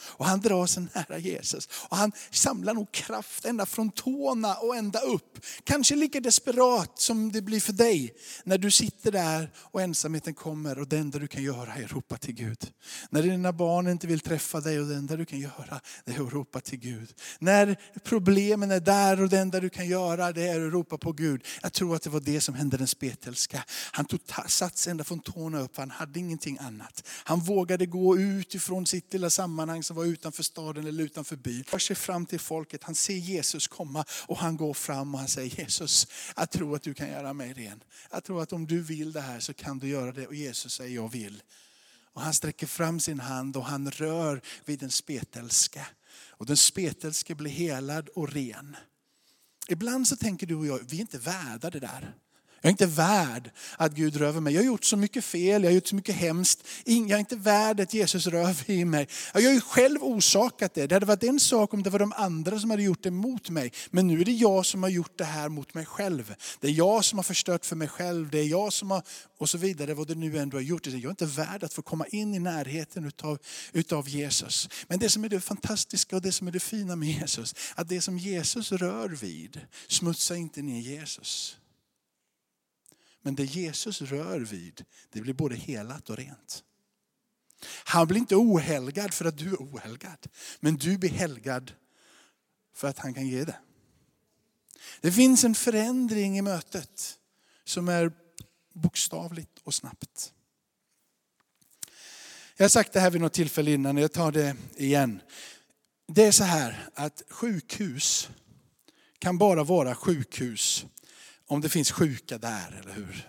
Och 0.00 0.26
han 0.26 0.40
drar 0.40 0.66
sig 0.66 0.86
nära 0.94 1.18
Jesus. 1.18 1.68
Och 1.88 1.96
han 1.96 2.12
samlar 2.30 2.74
nog 2.74 2.92
kraft 2.92 3.44
ända 3.44 3.66
från 3.66 3.90
tårna 3.90 4.54
och 4.54 4.76
ända 4.76 5.00
upp. 5.00 5.38
Kanske 5.64 5.94
lika 5.94 6.20
desperat 6.20 7.00
som 7.00 7.32
det 7.32 7.42
blir 7.42 7.60
för 7.60 7.72
dig 7.72 8.14
när 8.44 8.58
du 8.58 8.70
sitter 8.70 9.12
där 9.12 9.52
och 9.56 9.82
ensamheten 9.82 10.34
kommer 10.34 10.78
och 10.78 10.88
det 10.88 10.98
enda 10.98 11.18
du 11.18 11.28
kan 11.28 11.42
göra 11.42 11.74
är 11.74 11.84
att 11.84 11.92
ropa 11.92 12.16
till 12.16 12.34
Gud. 12.34 12.72
När 13.10 13.22
dina 13.22 13.52
barn 13.52 13.88
inte 13.88 14.06
vill 14.06 14.20
träffa 14.20 14.60
dig 14.60 14.80
och 14.80 14.86
det 14.86 14.94
enda 14.94 15.16
du 15.16 15.24
kan 15.24 15.40
göra 15.40 15.80
är 16.04 16.26
att 16.26 16.32
ropa 16.32 16.60
till 16.60 16.78
Gud. 16.78 17.14
När 17.38 17.76
problemen 18.04 18.70
är 18.70 18.80
där 18.80 19.22
och 19.22 19.28
det 19.28 19.38
enda 19.38 19.60
du 19.60 19.70
kan 19.70 19.88
göra 19.88 20.32
det 20.32 20.48
är 20.48 20.66
att 20.66 20.72
ropa 20.72 20.98
på 20.98 21.12
Gud. 21.12 21.44
Jag 21.62 21.72
tror 21.72 21.96
att 21.96 22.02
det 22.02 22.10
var 22.10 22.20
det 22.20 22.40
som 22.40 22.54
hände 22.54 22.76
den 22.76 22.86
spetälska. 22.86 23.64
Han 23.92 24.04
tog 24.04 24.20
sats 24.46 24.86
ända 24.86 25.04
från 25.04 25.20
tårna 25.20 25.60
upp, 25.60 25.76
han 25.76 25.90
hade 25.90 26.18
ingenting 26.18 26.58
annat. 26.60 27.08
Han 27.24 27.40
vågade 27.40 27.86
gå 27.86 28.18
ut 28.18 28.54
ifrån 28.54 28.86
sitt 28.86 29.12
lilla 29.12 29.30
sammanhang 29.30 29.82
som 29.88 29.96
var 29.96 30.04
utanför 30.04 30.42
staden 30.42 30.86
eller 30.86 31.04
utanför 31.04 31.36
byn. 31.36 31.64
Han 31.70 31.80
sig 31.80 31.96
fram 31.96 32.26
till 32.26 32.40
folket, 32.40 32.84
han 32.84 32.94
ser 32.94 33.14
Jesus 33.14 33.68
komma 33.68 34.04
och 34.10 34.38
han 34.38 34.56
går 34.56 34.74
fram 34.74 35.14
och 35.14 35.20
han 35.20 35.28
säger 35.28 35.60
Jesus, 35.60 36.06
jag 36.36 36.50
tror 36.50 36.76
att 36.76 36.82
du 36.82 36.94
kan 36.94 37.08
göra 37.08 37.32
mig 37.32 37.52
ren. 37.52 37.82
Jag 38.10 38.24
tror 38.24 38.42
att 38.42 38.52
om 38.52 38.66
du 38.66 38.82
vill 38.82 39.12
det 39.12 39.20
här 39.20 39.40
så 39.40 39.54
kan 39.54 39.78
du 39.78 39.88
göra 39.88 40.12
det. 40.12 40.26
Och 40.26 40.34
Jesus 40.34 40.74
säger 40.74 40.94
jag 40.94 41.12
vill. 41.12 41.42
Och 42.12 42.20
han 42.20 42.34
sträcker 42.34 42.66
fram 42.66 43.00
sin 43.00 43.20
hand 43.20 43.56
och 43.56 43.64
han 43.64 43.90
rör 43.90 44.40
vid 44.64 44.78
den 44.78 44.90
spetälske. 44.90 45.86
Och 46.28 46.46
den 46.46 46.56
spetälske 46.56 47.34
blir 47.34 47.50
helad 47.50 48.08
och 48.08 48.32
ren. 48.32 48.76
Ibland 49.68 50.08
så 50.08 50.16
tänker 50.16 50.46
du 50.46 50.54
och 50.54 50.66
jag, 50.66 50.80
vi 50.88 50.96
är 50.96 51.00
inte 51.00 51.18
värda 51.18 51.70
det 51.70 51.80
där. 51.80 52.14
Jag 52.60 52.68
är 52.68 52.70
inte 52.70 52.86
värd 52.86 53.50
att 53.76 53.92
Gud 53.92 54.16
rör 54.16 54.32
vid 54.32 54.42
mig. 54.42 54.54
Jag 54.54 54.60
har 54.60 54.66
gjort 54.66 54.84
så 54.84 54.96
mycket 54.96 55.24
fel, 55.24 55.62
jag 55.62 55.70
har 55.70 55.74
gjort 55.74 55.86
så 55.86 55.94
mycket 55.94 56.14
hemskt. 56.14 56.66
Jag 56.84 57.10
är 57.10 57.18
inte 57.18 57.36
värd 57.36 57.80
att 57.80 57.94
Jesus 57.94 58.26
rör 58.26 58.66
vid 58.66 58.86
mig. 58.86 59.08
Jag 59.34 59.42
har 59.42 59.52
ju 59.52 59.60
själv 59.60 60.02
orsakat 60.02 60.74
det. 60.74 60.86
Det 60.86 60.94
hade 60.94 61.06
varit 61.06 61.22
en 61.22 61.40
sak 61.40 61.74
om 61.74 61.82
det 61.82 61.90
var 61.90 61.98
de 61.98 62.12
andra 62.16 62.58
som 62.58 62.70
hade 62.70 62.82
gjort 62.82 63.02
det 63.02 63.10
mot 63.10 63.50
mig. 63.50 63.72
Men 63.90 64.06
nu 64.06 64.20
är 64.20 64.24
det 64.24 64.32
jag 64.32 64.66
som 64.66 64.82
har 64.82 64.90
gjort 64.90 65.18
det 65.18 65.24
här 65.24 65.48
mot 65.48 65.74
mig 65.74 65.86
själv. 65.86 66.34
Det 66.60 66.68
är 66.68 66.72
jag 66.72 67.04
som 67.04 67.18
har 67.18 67.22
förstört 67.22 67.66
för 67.66 67.76
mig 67.76 67.88
själv. 67.88 68.30
Det 68.30 68.38
är 68.38 68.46
jag 68.46 68.72
som 68.72 68.90
har, 68.90 69.02
och 69.38 69.50
så 69.50 69.58
vidare, 69.58 69.94
vad 69.94 70.08
det 70.08 70.14
nu 70.14 70.38
ändå 70.38 70.56
har 70.56 70.62
gjort. 70.62 70.86
Jag 70.86 71.04
är 71.04 71.10
inte 71.10 71.26
värd 71.26 71.64
att 71.64 71.72
få 71.72 71.82
komma 71.82 72.06
in 72.06 72.34
i 72.34 72.38
närheten 72.38 73.04
utav, 73.04 73.38
utav 73.72 74.08
Jesus. 74.08 74.68
Men 74.88 74.98
det 74.98 75.08
som 75.08 75.24
är 75.24 75.28
det 75.28 75.40
fantastiska 75.40 76.16
och 76.16 76.22
det 76.22 76.32
som 76.32 76.48
är 76.48 76.52
det 76.52 76.60
fina 76.60 76.96
med 76.96 77.08
Jesus, 77.08 77.54
att 77.74 77.88
det 77.88 78.00
som 78.00 78.18
Jesus 78.18 78.72
rör 78.72 79.08
vid 79.08 79.60
smutsar 79.88 80.34
inte 80.34 80.62
ner 80.62 80.80
Jesus. 80.80 81.56
Men 83.22 83.34
det 83.34 83.44
Jesus 83.44 84.02
rör 84.02 84.40
vid, 84.40 84.84
det 85.12 85.20
blir 85.20 85.34
både 85.34 85.56
helat 85.56 86.10
och 86.10 86.16
rent. 86.16 86.64
Han 87.84 88.06
blir 88.06 88.18
inte 88.18 88.36
ohelgad 88.36 89.14
för 89.14 89.24
att 89.24 89.38
du 89.38 89.48
är 89.48 89.56
ohelgad. 89.56 90.26
Men 90.60 90.76
du 90.76 90.98
blir 90.98 91.10
helgad 91.10 91.72
för 92.74 92.88
att 92.88 92.98
han 92.98 93.14
kan 93.14 93.26
ge 93.26 93.44
det. 93.44 93.58
Det 95.00 95.12
finns 95.12 95.44
en 95.44 95.54
förändring 95.54 96.38
i 96.38 96.42
mötet 96.42 97.18
som 97.64 97.88
är 97.88 98.12
bokstavligt 98.74 99.58
och 99.62 99.74
snabbt. 99.74 100.32
Jag 102.56 102.64
har 102.64 102.68
sagt 102.68 102.92
det 102.92 103.00
här 103.00 103.10
vid 103.10 103.20
något 103.20 103.32
tillfälle 103.32 103.70
innan, 103.70 103.96
jag 103.96 104.12
tar 104.12 104.32
det 104.32 104.56
igen. 104.76 105.20
Det 106.06 106.24
är 106.24 106.32
så 106.32 106.44
här 106.44 106.88
att 106.94 107.22
sjukhus 107.28 108.28
kan 109.18 109.38
bara 109.38 109.64
vara 109.64 109.94
sjukhus 109.94 110.86
om 111.48 111.60
det 111.60 111.68
finns 111.68 111.92
sjuka 111.92 112.38
där, 112.38 112.80
eller 112.80 112.92
hur? 112.92 113.28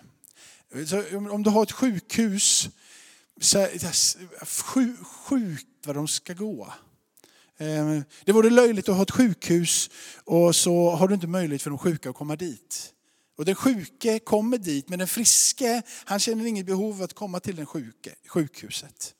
Så 0.86 1.18
om 1.30 1.42
du 1.42 1.50
har 1.50 1.62
ett 1.62 1.72
sjukhus, 1.72 2.68
så, 3.40 3.68
sjuk, 4.44 4.98
sjuk 5.06 5.66
vad 5.86 5.96
de 5.96 6.08
ska 6.08 6.32
gå. 6.32 6.72
Ehm, 7.58 8.04
det 8.24 8.32
vore 8.32 8.50
löjligt 8.50 8.88
att 8.88 8.96
ha 8.96 9.02
ett 9.02 9.10
sjukhus 9.10 9.90
och 10.24 10.56
så 10.56 10.90
har 10.90 11.08
du 11.08 11.14
inte 11.14 11.26
möjlighet 11.26 11.62
för 11.62 11.70
de 11.70 11.78
sjuka 11.78 12.10
att 12.10 12.16
komma 12.16 12.36
dit. 12.36 12.94
Och 13.36 13.44
den 13.44 13.54
sjuke 13.54 14.18
kommer 14.18 14.58
dit, 14.58 14.88
men 14.88 14.98
den 14.98 15.08
friske 15.08 15.82
han 16.04 16.20
känner 16.20 16.46
inget 16.46 16.66
behov 16.66 16.94
av 16.94 17.02
att 17.02 17.14
komma 17.14 17.40
till 17.40 17.56
den 17.56 17.66
sjuke, 17.66 18.14
sjukhuset. 18.26 19.14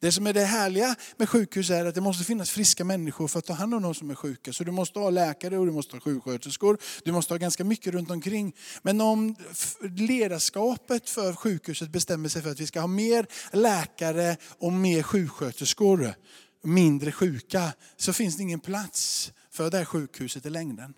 Det 0.00 0.12
som 0.12 0.26
är 0.26 0.32
det 0.32 0.44
härliga 0.44 0.96
med 1.16 1.28
sjukhus 1.28 1.70
är 1.70 1.84
att 1.84 1.94
det 1.94 2.00
måste 2.00 2.24
finnas 2.24 2.50
friska 2.50 2.84
människor 2.84 3.28
för 3.28 3.38
att 3.38 3.44
ta 3.44 3.52
hand 3.52 3.74
om 3.74 3.82
de 3.82 3.94
som 3.94 4.10
är 4.10 4.14
sjuka. 4.14 4.52
Så 4.52 4.64
du 4.64 4.70
måste 4.70 4.98
ha 4.98 5.10
läkare 5.10 5.58
och 5.58 5.66
du 5.66 5.72
måste 5.72 5.96
ha 5.96 6.00
sjuksköterskor. 6.00 6.78
Du 7.04 7.12
måste 7.12 7.34
ha 7.34 7.38
ganska 7.38 7.64
mycket 7.64 7.92
runt 7.92 8.10
omkring. 8.10 8.56
Men 8.82 9.00
om 9.00 9.36
ledarskapet 9.96 11.10
för 11.10 11.32
sjukhuset 11.32 11.90
bestämmer 11.90 12.28
sig 12.28 12.42
för 12.42 12.50
att 12.50 12.60
vi 12.60 12.66
ska 12.66 12.80
ha 12.80 12.86
mer 12.86 13.26
läkare 13.52 14.36
och 14.58 14.72
mer 14.72 15.02
sjuksköterskor, 15.02 16.14
mindre 16.62 17.12
sjuka, 17.12 17.72
så 17.96 18.12
finns 18.12 18.36
det 18.36 18.42
ingen 18.42 18.60
plats 18.60 19.32
för 19.50 19.70
det 19.70 19.78
här 19.78 19.84
sjukhuset 19.84 20.46
i 20.46 20.50
längden. 20.50 20.94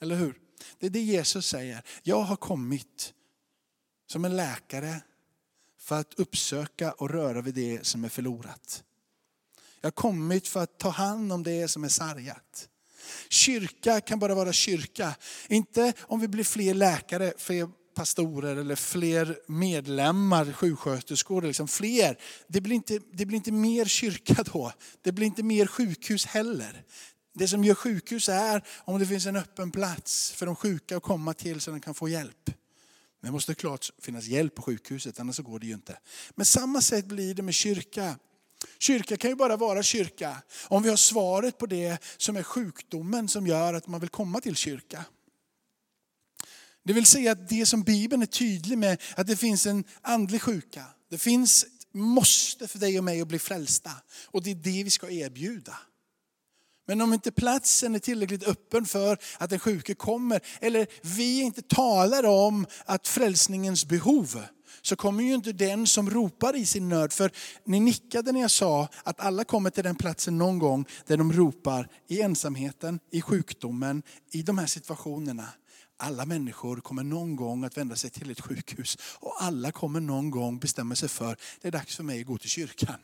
Eller 0.00 0.16
hur? 0.16 0.34
Det 0.78 0.86
är 0.86 0.90
det 0.90 1.00
Jesus 1.00 1.46
säger. 1.46 1.82
Jag 2.02 2.20
har 2.20 2.36
kommit 2.36 3.12
som 4.06 4.24
en 4.24 4.36
läkare 4.36 5.00
för 5.78 6.00
att 6.00 6.14
uppsöka 6.14 6.92
och 6.92 7.10
röra 7.10 7.42
vid 7.42 7.54
det 7.54 7.86
som 7.86 8.04
är 8.04 8.08
förlorat. 8.08 8.84
Jag 9.80 9.86
har 9.86 9.92
kommit 9.92 10.48
för 10.48 10.62
att 10.62 10.78
ta 10.78 10.88
hand 10.88 11.32
om 11.32 11.42
det 11.42 11.68
som 11.68 11.84
är 11.84 11.88
sargat. 11.88 12.68
Kyrka 13.28 14.00
kan 14.00 14.18
bara 14.18 14.34
vara 14.34 14.52
kyrka. 14.52 15.14
Inte 15.48 15.92
om 16.00 16.20
vi 16.20 16.28
blir 16.28 16.44
fler 16.44 16.74
läkare, 16.74 17.32
fler 17.38 17.68
pastorer 17.94 18.56
eller 18.56 18.76
fler 18.76 19.38
medlemmar, 19.46 20.52
sjuksköterskor, 20.52 21.42
liksom 21.42 21.68
fler. 21.68 22.18
Det 22.48 22.60
blir, 22.60 22.74
inte, 22.74 23.00
det 23.12 23.26
blir 23.26 23.36
inte 23.36 23.52
mer 23.52 23.84
kyrka 23.84 24.42
då. 24.52 24.72
Det 25.02 25.12
blir 25.12 25.26
inte 25.26 25.42
mer 25.42 25.66
sjukhus 25.66 26.26
heller. 26.26 26.84
Det 27.34 27.48
som 27.48 27.64
gör 27.64 27.74
sjukhus 27.74 28.28
är 28.28 28.64
om 28.84 28.98
det 28.98 29.06
finns 29.06 29.26
en 29.26 29.36
öppen 29.36 29.70
plats 29.70 30.32
för 30.32 30.46
de 30.46 30.56
sjuka 30.56 30.96
att 30.96 31.02
komma 31.02 31.34
till 31.34 31.60
så 31.60 31.70
de 31.70 31.80
kan 31.80 31.94
få 31.94 32.08
hjälp. 32.08 32.50
Det 33.20 33.30
måste 33.30 33.54
klart 33.54 33.90
finnas 33.98 34.24
hjälp 34.24 34.54
på 34.54 34.62
sjukhuset, 34.62 35.20
annars 35.20 35.36
så 35.36 35.42
går 35.42 35.58
det 35.58 35.66
ju 35.66 35.74
inte. 35.74 35.98
Men 36.34 36.46
samma 36.46 36.80
sätt 36.80 37.06
blir 37.06 37.34
det 37.34 37.42
med 37.42 37.54
kyrka. 37.54 38.18
Kyrka 38.78 39.16
kan 39.16 39.30
ju 39.30 39.36
bara 39.36 39.56
vara 39.56 39.82
kyrka 39.82 40.42
om 40.68 40.82
vi 40.82 40.88
har 40.88 40.96
svaret 40.96 41.58
på 41.58 41.66
det 41.66 41.98
som 42.16 42.36
är 42.36 42.42
sjukdomen 42.42 43.28
som 43.28 43.46
gör 43.46 43.74
att 43.74 43.86
man 43.86 44.00
vill 44.00 44.08
komma 44.08 44.40
till 44.40 44.56
kyrka. 44.56 45.04
Det 46.84 46.92
vill 46.92 47.06
säga 47.06 47.32
att 47.32 47.48
det 47.48 47.66
som 47.66 47.82
Bibeln 47.82 48.22
är 48.22 48.26
tydlig 48.26 48.78
med, 48.78 49.02
att 49.16 49.26
det 49.26 49.36
finns 49.36 49.66
en 49.66 49.84
andlig 50.02 50.42
sjuka. 50.42 50.84
Det 51.10 51.18
finns 51.18 51.66
måste 51.92 52.68
för 52.68 52.78
dig 52.78 52.98
och 52.98 53.04
mig 53.04 53.20
att 53.20 53.28
bli 53.28 53.38
frälsta. 53.38 53.90
Och 54.26 54.42
det 54.42 54.50
är 54.50 54.54
det 54.54 54.84
vi 54.84 54.90
ska 54.90 55.10
erbjuda. 55.10 55.78
Men 56.88 57.00
om 57.00 57.12
inte 57.12 57.32
platsen 57.32 57.94
är 57.94 57.98
tillräckligt 57.98 58.48
öppen 58.48 58.86
för 58.86 59.18
att 59.38 59.50
den 59.50 59.58
sjuke 59.58 59.94
kommer, 59.94 60.40
eller 60.60 60.86
vi 61.02 61.40
inte 61.40 61.62
talar 61.62 62.24
om 62.24 62.66
att 62.84 63.08
frälsningens 63.08 63.84
behov, 63.86 64.42
så 64.82 64.96
kommer 64.96 65.24
ju 65.24 65.34
inte 65.34 65.52
den 65.52 65.86
som 65.86 66.10
ropar 66.10 66.56
i 66.56 66.66
sin 66.66 66.88
nöd. 66.88 67.12
För 67.12 67.30
ni 67.64 67.80
nickade 67.80 68.32
när 68.32 68.40
jag 68.40 68.50
sa 68.50 68.88
att 69.04 69.20
alla 69.20 69.44
kommer 69.44 69.70
till 69.70 69.84
den 69.84 69.96
platsen 69.96 70.38
någon 70.38 70.58
gång 70.58 70.84
där 71.06 71.16
de 71.16 71.32
ropar 71.32 71.88
i 72.08 72.20
ensamheten, 72.20 73.00
i 73.10 73.22
sjukdomen, 73.22 74.02
i 74.30 74.42
de 74.42 74.58
här 74.58 74.66
situationerna. 74.66 75.48
Alla 75.96 76.26
människor 76.26 76.76
kommer 76.76 77.04
någon 77.04 77.36
gång 77.36 77.64
att 77.64 77.76
vända 77.76 77.96
sig 77.96 78.10
till 78.10 78.30
ett 78.30 78.40
sjukhus 78.40 78.98
och 79.00 79.42
alla 79.42 79.72
kommer 79.72 80.00
någon 80.00 80.30
gång 80.30 80.58
bestämma 80.58 80.94
sig 80.94 81.08
för 81.08 81.36
det 81.60 81.68
är 81.68 81.72
dags 81.72 81.96
för 81.96 82.04
mig 82.04 82.20
att 82.20 82.26
gå 82.26 82.38
till 82.38 82.50
kyrkan. 82.50 82.98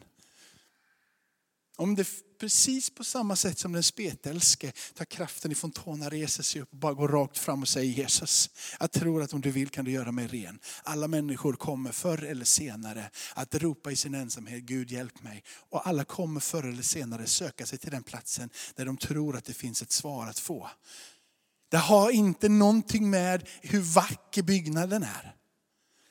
Om 1.77 1.95
det 1.95 2.09
precis 2.39 2.91
på 2.91 3.05
samma 3.05 3.37
sätt 3.37 3.59
som 3.59 3.73
den 3.73 3.83
spetälske 3.83 4.73
tar 4.95 5.05
kraften 5.05 5.53
ifrån 5.53 5.73
tårna, 5.73 6.09
reser 6.09 6.43
sig 6.43 6.63
upp 6.63 6.73
och 6.73 6.79
bara 6.79 6.95
går 6.95 7.09
rakt 7.09 7.39
fram 7.39 7.63
och 7.63 7.69
säger 7.69 7.93
Jesus, 7.93 8.51
jag 8.81 8.93
tror 8.93 9.23
att 9.23 9.33
om 9.33 9.41
du 9.41 9.51
vill 9.51 9.69
kan 9.69 9.85
du 9.85 9.91
göra 9.91 10.13
mig 10.13 10.27
ren. 10.27 10.59
Alla 10.83 11.09
människor 11.09 11.53
kommer 11.53 11.93
förr 11.93 12.25
eller 12.25 12.45
senare 12.45 13.11
att 13.35 13.55
ropa 13.55 13.91
i 13.91 13.97
sin 13.97 14.15
ensamhet, 14.15 14.63
Gud 14.63 14.91
hjälp 14.91 15.23
mig. 15.23 15.43
Och 15.71 15.87
alla 15.89 16.05
kommer 16.05 16.41
förr 16.41 16.69
eller 16.69 16.83
senare 16.83 17.27
söka 17.27 17.67
sig 17.67 17.79
till 17.79 17.91
den 17.91 18.03
platsen 18.03 18.51
där 18.75 18.87
de 18.87 18.97
tror 18.97 19.37
att 19.37 19.45
det 19.45 19.55
finns 19.55 19.83
ett 19.83 19.93
svar 19.93 20.27
att 20.27 20.39
få. 20.39 20.71
Det 21.71 21.77
har 21.77 22.11
inte 22.11 22.49
någonting 22.49 23.11
med 23.11 23.49
hur 23.63 23.81
vacker 23.81 24.43
byggnaden 24.43 25.03
är. 25.03 25.37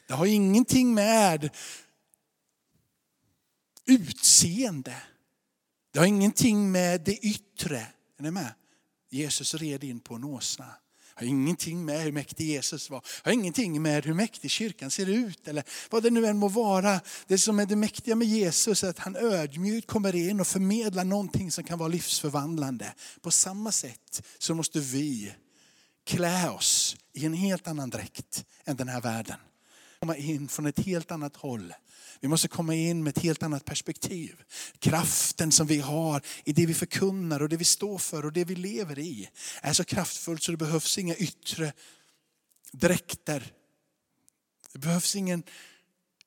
Det 0.07 0.13
har 0.13 0.25
ingenting 0.25 0.93
med 0.93 1.49
utseende. 3.85 4.95
Det 5.93 5.99
har 5.99 6.05
ingenting 6.05 6.71
med 6.71 7.01
det 7.01 7.17
yttre, 7.17 7.77
är 8.19 8.23
ni 8.23 8.31
med? 8.31 8.53
Jesus 9.09 9.53
red 9.53 9.83
in 9.83 9.99
på 9.99 10.15
en 10.15 10.23
åsna. 10.23 10.65
Det 10.65 11.25
har 11.25 11.27
ingenting 11.27 11.85
med 11.85 12.01
hur 12.01 12.11
mäktig 12.11 12.47
Jesus 12.47 12.89
var. 12.89 12.99
Det 12.99 13.29
har 13.29 13.31
ingenting 13.31 13.81
med 13.81 14.05
hur 14.05 14.13
mäktig 14.13 14.51
kyrkan 14.51 14.91
ser 14.91 15.09
ut 15.09 15.47
eller 15.47 15.63
vad 15.89 16.03
det 16.03 16.09
nu 16.09 16.25
än 16.25 16.37
må 16.37 16.47
vara. 16.47 17.01
Det 17.27 17.37
som 17.37 17.59
är 17.59 17.65
det 17.65 17.75
mäktiga 17.75 18.15
med 18.15 18.27
Jesus 18.27 18.83
är 18.83 18.89
att 18.89 18.99
han 18.99 19.15
ödmjukt 19.15 19.87
kommer 19.87 20.15
in 20.15 20.39
och 20.39 20.47
förmedlar 20.47 21.03
någonting 21.03 21.51
som 21.51 21.63
kan 21.63 21.79
vara 21.79 21.89
livsförvandlande. 21.89 22.93
På 23.21 23.31
samma 23.31 23.71
sätt 23.71 24.25
så 24.37 24.55
måste 24.55 24.79
vi 24.79 25.33
klä 26.05 26.49
oss 26.49 26.95
i 27.13 27.25
en 27.25 27.33
helt 27.33 27.67
annan 27.67 27.89
dräkt 27.89 28.45
än 28.65 28.75
den 28.75 28.87
här 28.87 29.01
världen 29.01 29.37
komma 30.03 30.17
in 30.17 30.47
från 30.47 30.65
ett 30.65 30.79
helt 30.79 31.11
annat 31.11 31.35
håll. 31.35 31.73
Vi 32.19 32.27
måste 32.27 32.47
komma 32.47 32.75
in 32.75 33.03
med 33.03 33.17
ett 33.17 33.23
helt 33.23 33.43
annat 33.43 33.65
perspektiv. 33.65 34.43
Kraften 34.79 35.51
som 35.51 35.67
vi 35.67 35.79
har 35.79 36.21
i 36.43 36.53
det 36.53 36.65
vi 36.65 36.73
förkunnar 36.73 37.39
och 37.41 37.49
det 37.49 37.57
vi 37.57 37.65
står 37.65 37.97
för 37.97 38.25
och 38.25 38.33
det 38.33 38.43
vi 38.43 38.55
lever 38.55 38.99
i 38.99 39.29
är 39.61 39.73
så 39.73 39.83
kraftfullt 39.83 40.43
så 40.43 40.51
det 40.51 40.57
behövs 40.57 40.97
inga 40.97 41.15
yttre 41.15 41.73
dräkter. 42.71 43.53
Det 44.73 44.79
behövs 44.79 45.15
ingen 45.15 45.43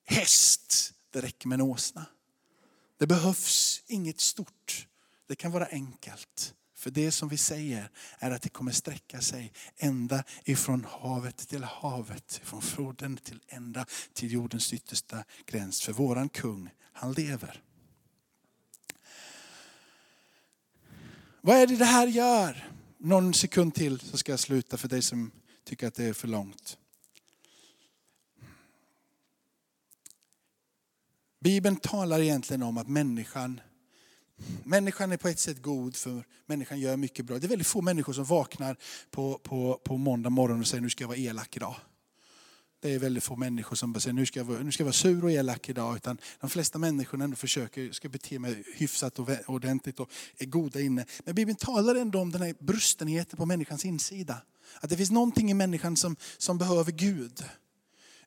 häst, 0.04 0.92
det 1.10 1.20
räcker 1.20 1.48
med 1.48 1.60
en 1.60 1.66
åsna. 1.66 2.06
Det 2.98 3.06
behövs 3.06 3.82
inget 3.86 4.20
stort, 4.20 4.86
det 5.28 5.36
kan 5.36 5.52
vara 5.52 5.66
enkelt. 5.66 6.54
För 6.76 6.90
det 6.90 7.12
som 7.12 7.28
vi 7.28 7.36
säger 7.36 7.90
är 8.18 8.30
att 8.30 8.42
det 8.42 8.48
kommer 8.48 8.72
sträcka 8.72 9.20
sig 9.20 9.52
ända 9.76 10.24
ifrån 10.44 10.86
havet 10.90 11.36
till 11.36 11.64
havet, 11.64 12.40
från 12.44 12.62
floden 12.62 13.16
till 13.16 13.40
ända 13.48 13.86
till 14.12 14.32
jordens 14.32 14.72
yttersta 14.72 15.24
gräns. 15.46 15.82
För 15.82 15.92
våran 15.92 16.28
kung, 16.28 16.70
han 16.92 17.12
lever. 17.12 17.62
Vad 21.40 21.56
är 21.56 21.66
det 21.66 21.76
det 21.76 21.84
här 21.84 22.06
gör? 22.06 22.70
Någon 22.98 23.34
sekund 23.34 23.74
till 23.74 24.00
så 24.00 24.16
ska 24.16 24.32
jag 24.32 24.40
sluta 24.40 24.76
för 24.76 24.88
dig 24.88 25.02
som 25.02 25.30
tycker 25.64 25.86
att 25.86 25.94
det 25.94 26.04
är 26.04 26.12
för 26.12 26.28
långt. 26.28 26.78
Bibeln 31.40 31.76
talar 31.76 32.20
egentligen 32.20 32.62
om 32.62 32.78
att 32.78 32.88
människan 32.88 33.60
Människan 34.64 35.12
är 35.12 35.16
på 35.16 35.28
ett 35.28 35.38
sätt 35.38 35.62
god 35.62 35.96
för 35.96 36.24
människan 36.46 36.80
gör 36.80 36.96
mycket 36.96 37.24
bra. 37.24 37.38
Det 37.38 37.46
är 37.46 37.48
väldigt 37.48 37.66
få 37.66 37.82
människor 37.82 38.12
som 38.12 38.24
vaknar 38.24 38.76
på, 39.10 39.40
på, 39.42 39.80
på 39.84 39.96
måndag 39.96 40.30
morgon 40.30 40.60
och 40.60 40.66
säger 40.66 40.82
nu 40.82 40.90
ska 40.90 41.04
jag 41.04 41.08
vara 41.08 41.18
elak 41.18 41.56
idag. 41.56 41.76
Det 42.80 42.94
är 42.94 42.98
väldigt 42.98 43.24
få 43.24 43.36
människor 43.36 43.76
som 43.76 44.00
säger 44.00 44.12
nu 44.14 44.26
ska 44.26 44.40
jag 44.40 44.44
vara, 44.44 44.58
nu 44.58 44.72
ska 44.72 44.80
jag 44.80 44.86
vara 44.86 44.92
sur 44.92 45.24
och 45.24 45.30
elak 45.30 45.68
idag. 45.68 45.96
Utan 45.96 46.18
de 46.40 46.50
flesta 46.50 46.78
människor 46.78 47.22
ändå 47.22 47.36
försöker 47.36 47.92
ska 47.92 48.08
bete 48.08 48.38
mig 48.38 48.64
hyfsat 48.74 49.18
och 49.18 49.28
ordentligt 49.46 50.00
och 50.00 50.10
är 50.38 50.46
goda 50.46 50.80
inne. 50.80 51.04
Men 51.24 51.34
Bibeln 51.34 51.56
talar 51.56 51.94
ändå 51.94 52.20
om 52.20 52.32
den 52.32 52.42
här 52.42 52.54
brustenheten 52.60 53.36
på 53.36 53.46
människans 53.46 53.84
insida. 53.84 54.42
Att 54.80 54.90
det 54.90 54.96
finns 54.96 55.10
någonting 55.10 55.50
i 55.50 55.54
människan 55.54 55.96
som, 55.96 56.16
som 56.38 56.58
behöver 56.58 56.92
Gud. 56.92 57.44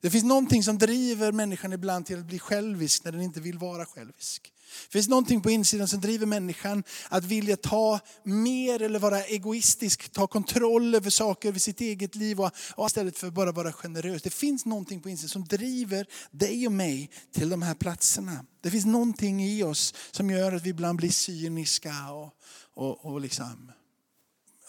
Det 0.00 0.10
finns 0.10 0.24
någonting 0.24 0.62
som 0.62 0.78
driver 0.78 1.32
människan 1.32 1.72
ibland 1.72 2.06
till 2.06 2.18
att 2.18 2.26
bli 2.26 2.38
självisk 2.38 3.04
när 3.04 3.12
den 3.12 3.20
inte 3.20 3.40
vill 3.40 3.58
vara 3.58 3.86
självisk. 3.86 4.52
Det 4.88 4.92
finns 4.92 5.08
någonting 5.08 5.40
på 5.40 5.50
insidan 5.50 5.88
som 5.88 6.00
driver 6.00 6.26
människan 6.26 6.84
att 7.08 7.24
vilja 7.24 7.56
ta 7.56 8.00
mer 8.22 8.82
eller 8.82 8.98
vara 8.98 9.24
egoistisk, 9.24 10.12
ta 10.12 10.26
kontroll 10.26 10.94
över 10.94 11.10
saker, 11.10 11.48
över 11.48 11.58
sitt 11.58 11.80
eget 11.80 12.14
liv 12.14 12.40
och, 12.40 12.50
och 12.74 12.86
istället 12.86 13.18
för 13.18 13.26
att 13.26 13.34
bara 13.34 13.52
vara 13.52 13.72
generös. 13.72 14.22
Det 14.22 14.30
finns 14.30 14.66
någonting 14.66 15.00
på 15.00 15.08
insidan 15.08 15.28
som 15.28 15.44
driver 15.44 16.06
dig 16.30 16.66
och 16.66 16.72
mig 16.72 17.10
till 17.32 17.48
de 17.48 17.62
här 17.62 17.74
platserna. 17.74 18.44
Det 18.60 18.70
finns 18.70 18.86
någonting 18.86 19.44
i 19.44 19.62
oss 19.62 19.94
som 20.10 20.30
gör 20.30 20.52
att 20.52 20.62
vi 20.62 20.70
ibland 20.70 20.98
blir 20.98 21.10
cyniska 21.10 22.12
och, 22.12 22.34
och, 22.74 23.04
och 23.06 23.20
liksom, 23.20 23.72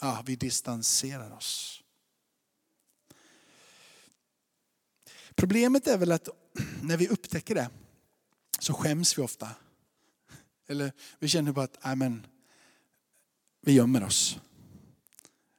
ja, 0.00 0.22
vi 0.26 0.36
distanserar 0.36 1.36
oss. 1.36 1.81
Problemet 5.36 5.86
är 5.86 5.98
väl 5.98 6.12
att 6.12 6.28
när 6.82 6.96
vi 6.96 7.08
upptäcker 7.08 7.54
det 7.54 7.70
så 8.58 8.74
skäms 8.74 9.18
vi 9.18 9.22
ofta. 9.22 9.48
Eller 10.68 10.92
vi 11.18 11.28
känner 11.28 11.52
bara 11.52 11.64
att 11.64 11.78
amen, 11.80 12.26
vi 13.60 13.72
gömmer 13.72 14.04
oss. 14.04 14.38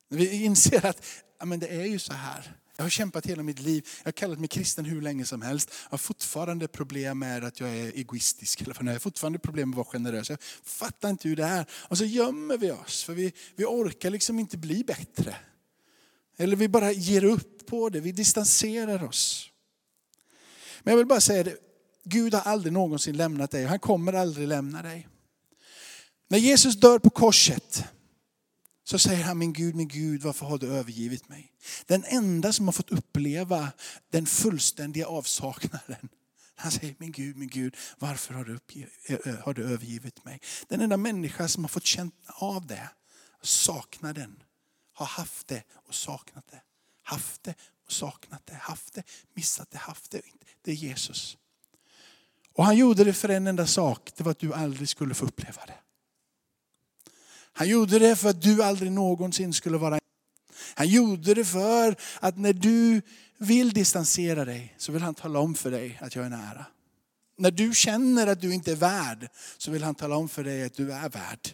Vi 0.09 0.43
inser 0.43 0.85
att 0.85 1.05
amen, 1.39 1.59
det 1.59 1.67
är 1.67 1.85
ju 1.85 1.99
så 1.99 2.13
här. 2.13 2.57
Jag 2.75 2.85
har 2.85 2.89
kämpat 2.89 3.25
hela 3.25 3.43
mitt 3.43 3.59
liv. 3.59 3.87
Jag 3.97 4.07
har 4.07 4.11
kallat 4.11 4.39
mig 4.39 4.47
kristen 4.47 4.85
hur 4.85 5.01
länge 5.01 5.25
som 5.25 5.41
helst. 5.41 5.73
Jag 5.83 5.91
har 5.91 5.97
fortfarande 5.97 6.67
problem 6.67 7.19
med 7.19 7.43
att 7.43 7.59
jag 7.59 7.69
är 7.69 7.91
egoistisk. 7.97 8.61
Eller 8.61 8.75
jag 8.79 8.91
har 8.91 8.99
fortfarande 8.99 9.39
problem 9.39 9.69
med 9.69 9.79
att 9.79 9.85
vara 9.85 9.93
generös. 9.93 10.29
Jag 10.29 10.41
fattar 10.63 11.09
inte 11.09 11.29
hur 11.29 11.35
det 11.35 11.43
är. 11.43 11.65
Och 11.71 11.97
så 11.97 12.05
gömmer 12.05 12.57
vi 12.57 12.71
oss. 12.71 13.03
För 13.03 13.13
vi, 13.13 13.33
vi 13.55 13.65
orkar 13.65 14.09
liksom 14.09 14.39
inte 14.39 14.57
bli 14.57 14.83
bättre. 14.83 15.35
Eller 16.37 16.55
vi 16.55 16.67
bara 16.67 16.91
ger 16.91 17.23
upp 17.23 17.65
på 17.65 17.89
det. 17.89 17.99
Vi 17.99 18.11
distanserar 18.11 19.03
oss. 19.03 19.49
Men 20.83 20.91
jag 20.91 20.97
vill 20.97 21.07
bara 21.07 21.21
säga 21.21 21.43
det, 21.43 21.57
Gud 22.03 22.33
har 22.33 22.41
aldrig 22.41 22.73
någonsin 22.73 23.17
lämnat 23.17 23.51
dig 23.51 23.63
och 23.63 23.69
han 23.69 23.79
kommer 23.79 24.13
aldrig 24.13 24.47
lämna 24.47 24.81
dig. 24.81 25.07
När 26.27 26.37
Jesus 26.37 26.75
dör 26.75 26.99
på 26.99 27.09
korset 27.09 27.83
så 28.83 28.99
säger 28.99 29.23
han, 29.23 29.37
min 29.37 29.53
Gud, 29.53 29.75
min 29.75 29.87
Gud, 29.87 30.21
varför 30.21 30.45
har 30.45 30.57
du 30.57 30.67
övergivit 30.67 31.29
mig? 31.29 31.51
Den 31.85 32.03
enda 32.03 32.53
som 32.53 32.67
har 32.67 32.73
fått 32.73 32.91
uppleva 32.91 33.71
den 34.09 34.25
fullständiga 34.25 35.07
avsaknaden. 35.07 36.09
Han 36.55 36.71
säger, 36.71 36.95
min 36.97 37.11
Gud, 37.11 37.37
min 37.37 37.49
Gud, 37.49 37.75
varför 37.99 38.33
har 38.33 38.43
du, 38.43 38.59
har 39.43 39.53
du 39.53 39.63
övergivit 39.63 40.25
mig? 40.25 40.41
Den 40.67 40.81
enda 40.81 40.97
människa 40.97 41.47
som 41.47 41.63
har 41.63 41.69
fått 41.69 41.85
känna 41.85 42.11
av 42.27 42.67
det, 42.67 42.89
saknaden, 43.41 44.43
har 44.93 45.05
haft 45.05 45.47
det 45.47 45.63
och 45.87 45.95
saknat 45.95 46.47
det. 46.51 46.61
Haft 47.03 47.43
det 47.43 47.55
saknat 47.87 48.41
det, 48.45 48.53
haft 48.53 48.93
det, 48.93 49.03
missat 49.33 49.71
det, 49.71 49.77
haft 49.77 50.11
det. 50.11 50.21
Det 50.61 50.71
är 50.71 50.75
Jesus. 50.75 51.37
Och 52.53 52.65
han 52.65 52.77
gjorde 52.77 53.03
det 53.03 53.13
för 53.13 53.29
en 53.29 53.47
enda 53.47 53.67
sak, 53.67 54.11
det 54.15 54.23
var 54.23 54.31
att 54.31 54.39
du 54.39 54.53
aldrig 54.53 54.89
skulle 54.89 55.13
få 55.13 55.25
uppleva 55.25 55.65
det. 55.65 55.79
Han 57.53 57.69
gjorde 57.69 57.99
det 57.99 58.15
för 58.15 58.29
att 58.29 58.41
du 58.41 58.63
aldrig 58.63 58.91
någonsin 58.91 59.53
skulle 59.53 59.77
vara 59.77 59.99
Han 60.75 60.87
gjorde 60.87 61.33
det 61.33 61.45
för 61.45 61.95
att 62.19 62.37
när 62.37 62.53
du 62.53 63.01
vill 63.37 63.73
distansera 63.73 64.45
dig 64.45 64.75
så 64.77 64.91
vill 64.91 65.01
han 65.01 65.15
tala 65.15 65.39
om 65.39 65.55
för 65.55 65.71
dig 65.71 65.99
att 66.01 66.15
jag 66.15 66.25
är 66.25 66.29
nära. 66.29 66.65
När 67.37 67.51
du 67.51 67.73
känner 67.73 68.27
att 68.27 68.41
du 68.41 68.53
inte 68.53 68.71
är 68.71 68.75
värd 68.75 69.29
så 69.57 69.71
vill 69.71 69.83
han 69.83 69.95
tala 69.95 70.15
om 70.15 70.29
för 70.29 70.43
dig 70.43 70.63
att 70.63 70.73
du 70.73 70.91
är 70.91 71.09
värd. 71.09 71.49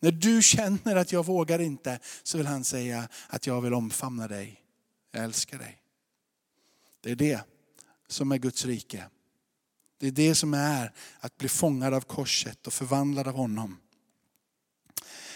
När 0.00 0.10
du 0.10 0.42
känner 0.42 0.96
att 0.96 1.12
jag 1.12 1.26
vågar 1.26 1.58
inte 1.58 1.98
så 2.22 2.38
vill 2.38 2.46
han 2.46 2.64
säga 2.64 3.08
att 3.28 3.46
jag 3.46 3.60
vill 3.60 3.74
omfamna 3.74 4.28
dig. 4.28 4.60
Jag 5.18 5.24
älskar 5.24 5.58
dig. 5.58 5.82
Det 7.00 7.10
är 7.10 7.16
det 7.16 7.40
som 8.08 8.32
är 8.32 8.38
Guds 8.38 8.64
rike. 8.64 9.04
Det 9.98 10.06
är 10.06 10.10
det 10.10 10.34
som 10.34 10.54
är 10.54 10.92
att 11.20 11.38
bli 11.38 11.48
fångad 11.48 11.94
av 11.94 12.00
korset 12.00 12.66
och 12.66 12.72
förvandlad 12.72 13.28
av 13.28 13.34
honom. 13.34 13.80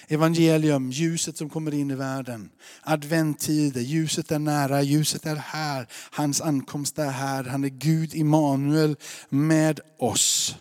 Evangelium, 0.07 0.91
ljuset 0.91 1.37
som 1.37 1.51
kommer 1.51 1.75
in 1.75 1.91
i 1.91 1.95
världen. 1.95 2.51
Adventtider, 2.83 3.81
ljuset 3.81 4.31
är 4.31 4.39
nära, 4.39 4.83
ljuset 4.83 5.27
är 5.27 5.37
här. 5.37 5.89
Hans 5.93 6.41
ankomst 6.41 6.99
är 6.99 7.11
här. 7.11 7.45
Han 7.45 7.65
är 7.65 7.69
Gud 7.69 8.15
Immanuel 8.15 8.97
med 9.29 9.81
oss. 9.99 10.57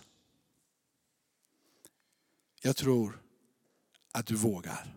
Jag 2.62 2.76
tror 2.76 3.22
att 4.12 4.26
du 4.26 4.36
vågar. 4.36 4.96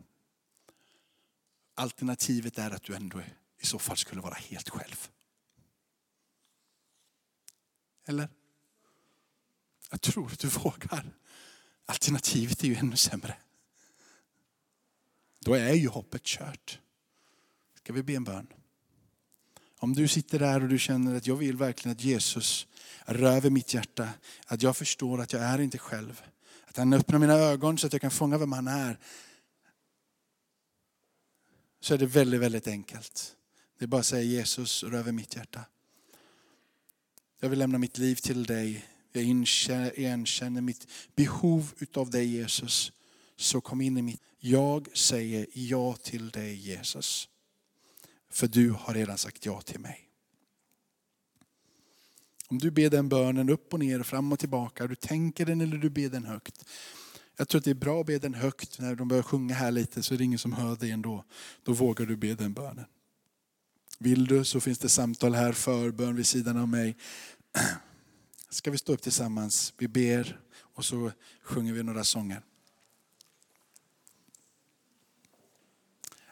Alternativet 1.75 2.59
är 2.59 2.71
att 2.71 2.83
du 2.83 2.95
ändå 2.95 3.21
i 3.65 3.67
så 3.67 3.79
fall 3.79 3.97
skulle 3.97 4.21
vara 4.21 4.35
helt 4.35 4.69
själv. 4.69 5.09
Eller? 8.07 8.29
Jag 9.91 10.01
tror 10.01 10.33
att 10.33 10.39
du 10.39 10.49
vågar. 10.49 11.17
Alternativet 11.87 12.63
är 12.63 12.69
ju 12.69 12.75
ännu 12.75 12.97
sämre. 12.97 13.37
Då 15.41 15.55
är 15.55 15.73
ju 15.73 15.89
hoppet 15.89 16.23
kört. 16.23 16.81
Ska 17.75 17.93
vi 17.93 18.03
be 18.03 18.13
en 18.13 18.25
bön? 18.25 18.47
Om 19.79 19.93
du 19.93 20.09
sitter 20.09 20.39
där 20.39 20.63
och 20.63 20.69
du 20.69 20.79
känner 20.79 21.15
att 21.15 21.27
jag 21.27 21.37
vill 21.37 21.57
verkligen 21.57 21.97
att 21.97 22.05
Jesus 22.05 22.67
röver 23.07 23.51
mitt 23.51 23.75
hjärta. 23.75 24.09
Att 24.47 24.63
jag 24.63 24.77
förstår 24.77 25.21
att 25.21 25.33
jag 25.33 25.43
är 25.43 25.61
inte 25.61 25.79
själv. 25.79 26.23
Att 26.65 26.77
han 26.77 26.93
öppnar 26.93 27.19
mina 27.19 27.35
ögon 27.35 27.79
så 27.79 27.87
att 27.87 27.93
jag 27.93 28.03
kan 28.03 28.11
fånga 28.11 28.39
vem 28.39 28.53
han 28.53 28.69
är. 28.69 28.99
Så 31.81 31.95
är 31.95 31.99
det 31.99 32.07
väldigt, 32.07 32.41
väldigt 32.41 32.67
enkelt. 32.67 33.37
Det 33.79 33.85
är 33.85 33.87
bara 33.87 34.01
att 34.01 34.07
säga 34.07 34.23
Jesus, 34.23 34.83
rör 34.83 35.13
mitt 35.13 35.37
hjärta. 35.37 35.65
Jag 37.41 37.49
vill 37.49 37.59
lämna 37.59 37.79
mitt 37.79 37.99
liv 37.99 38.15
till 38.15 38.45
dig. 38.45 38.85
Jag 39.13 39.25
erkänner 39.25 40.61
mitt 40.61 40.87
behov 41.15 41.73
utav 41.79 42.11
dig 42.11 42.27
Jesus. 42.27 42.93
Så 43.37 43.61
kom 43.61 43.81
in 43.81 43.97
i 43.97 44.03
mitt. 44.03 44.21
Jag 44.39 44.97
säger 44.97 45.47
ja 45.53 45.97
till 45.97 46.31
dig 46.31 46.55
Jesus. 46.55 47.29
För 48.31 48.47
du 48.47 48.71
har 48.71 48.95
redan 48.95 49.19
sagt 49.19 49.47
ja 49.47 49.61
till 49.61 49.81
mig. 49.81 50.09
Om 52.49 52.59
du 52.59 52.71
ber 52.71 52.91
den 52.91 53.09
bönen 53.09 53.51
upp 53.51 53.73
och 53.73 53.81
ner, 53.81 54.03
fram 54.03 54.33
och 54.33 54.39
tillbaka, 54.39 54.87
du 54.87 54.95
tänker 54.95 55.47
den 55.47 55.61
eller 55.61 55.77
du 55.77 55.91
ber 55.91 56.09
den 56.09 56.25
högt. 56.25 56.65
Jag 57.37 57.49
tror 57.49 57.59
att 57.59 57.65
det 57.65 57.71
är 57.71 57.75
bra 57.75 58.01
att 58.01 58.07
be 58.07 58.19
den 58.19 58.35
högt 58.35 58.79
när 58.79 58.95
de 58.95 59.09
börjar 59.09 59.23
sjunga 59.23 59.55
här 59.55 59.71
lite 59.71 60.03
så 60.03 60.15
är 60.15 60.19
det 60.19 60.25
ingen 60.25 60.39
som 60.39 60.53
hör 60.53 60.77
dig 60.77 60.91
ändå. 60.91 61.25
Då 61.63 61.73
vågar 61.73 62.07
du 62.07 62.17
be 62.17 62.35
den 62.35 62.53
bönen. 62.53 62.85
Vill 63.99 64.27
du 64.27 64.45
så 64.45 64.61
finns 64.61 64.79
det 64.79 64.89
samtal 64.89 65.35
här, 65.35 65.53
förbön 65.53 66.17
vid 66.17 66.27
sidan 66.27 66.57
av 66.57 66.69
mig. 66.69 66.97
Ska 68.51 68.71
vi 68.71 68.79
stå 68.79 68.93
upp 68.93 69.03
tillsammans? 69.03 69.75
Vi 69.79 69.89
ber 69.89 70.41
och 70.75 70.85
så 70.85 71.11
sjunger 71.43 71.73
vi 71.73 71.83
några 71.83 72.05
sånger. 72.05 72.43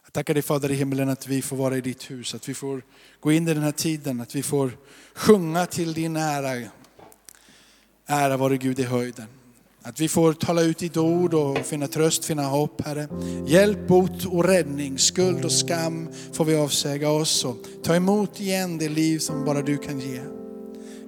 Jag 0.03 0.13
tackar 0.13 0.35
dig 0.35 0.43
Fader 0.43 0.71
i 0.71 0.75
himmelen 0.75 1.09
att 1.09 1.27
vi 1.27 1.43
får 1.43 1.57
vara 1.57 1.77
i 1.77 1.81
ditt 1.81 2.11
hus, 2.11 2.35
att 2.35 2.49
vi 2.49 2.55
får 2.55 2.83
gå 3.21 3.33
in 3.33 3.49
i 3.49 3.55
den 3.55 3.63
här 3.63 3.73
tiden, 3.73 4.21
att 4.21 4.35
vi 4.35 4.43
får 4.43 4.79
sjunga 5.15 5.67
till 5.67 5.93
din 5.93 6.17
ära. 6.17 6.71
Ära 8.07 8.37
vare 8.37 8.57
Gud 8.57 8.79
i 8.79 8.83
höjden. 8.83 9.42
Att 9.85 10.01
vi 10.01 10.09
får 10.09 10.33
tala 10.33 10.63
ut 10.63 10.79
ditt 10.79 10.97
ord 10.97 11.35
och 11.35 11.59
finna 11.59 11.87
tröst, 11.87 12.25
finna 12.25 12.43
hopp 12.43 12.81
Herre. 12.81 13.09
Hjälp, 13.47 13.89
bot 13.89 14.25
och 14.25 14.45
räddning, 14.45 14.99
skuld 14.99 15.45
och 15.45 15.53
skam 15.53 16.09
får 16.33 16.45
vi 16.45 16.57
avsäga 16.57 17.11
oss 17.11 17.45
och 17.45 17.57
ta 17.85 17.95
emot 17.95 18.41
igen 18.41 18.79
det 18.79 18.89
liv 18.89 19.19
som 19.19 19.45
bara 19.45 19.63
du 19.63 19.79
kan 19.79 20.01
ge. 20.01 20.21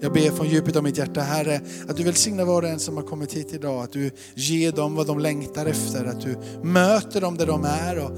Jag 0.01 0.13
ber 0.13 0.31
från 0.31 0.49
djupet 0.49 0.77
av 0.77 0.83
mitt 0.83 0.99
hjärta 0.99 1.21
Herre, 1.21 1.61
att 1.89 1.97
du 1.97 2.03
välsignar 2.03 2.45
var 2.45 2.63
och 2.63 2.69
en 2.69 2.81
som 2.81 2.97
har 2.97 3.05
kommit 3.05 3.33
hit 3.33 3.55
idag. 3.55 3.85
Att 3.85 3.93
du 3.93 4.11
ger 4.35 4.73
dem 4.73 4.95
vad 4.95 5.07
de 5.07 5.19
längtar 5.19 5.67
efter, 5.67 6.05
att 6.05 6.21
du 6.21 6.37
möter 6.63 7.21
dem 7.21 7.37
där 7.37 7.47
de 7.47 7.65
är. 7.65 7.99
Och 7.99 8.11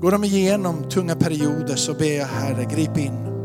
går 0.00 0.10
de 0.10 0.24
igenom 0.24 0.88
tunga 0.90 1.16
perioder 1.16 1.76
så 1.76 1.94
ber 1.94 2.18
jag 2.18 2.26
Herre, 2.26 2.64
grip 2.64 2.98
in. 2.98 3.37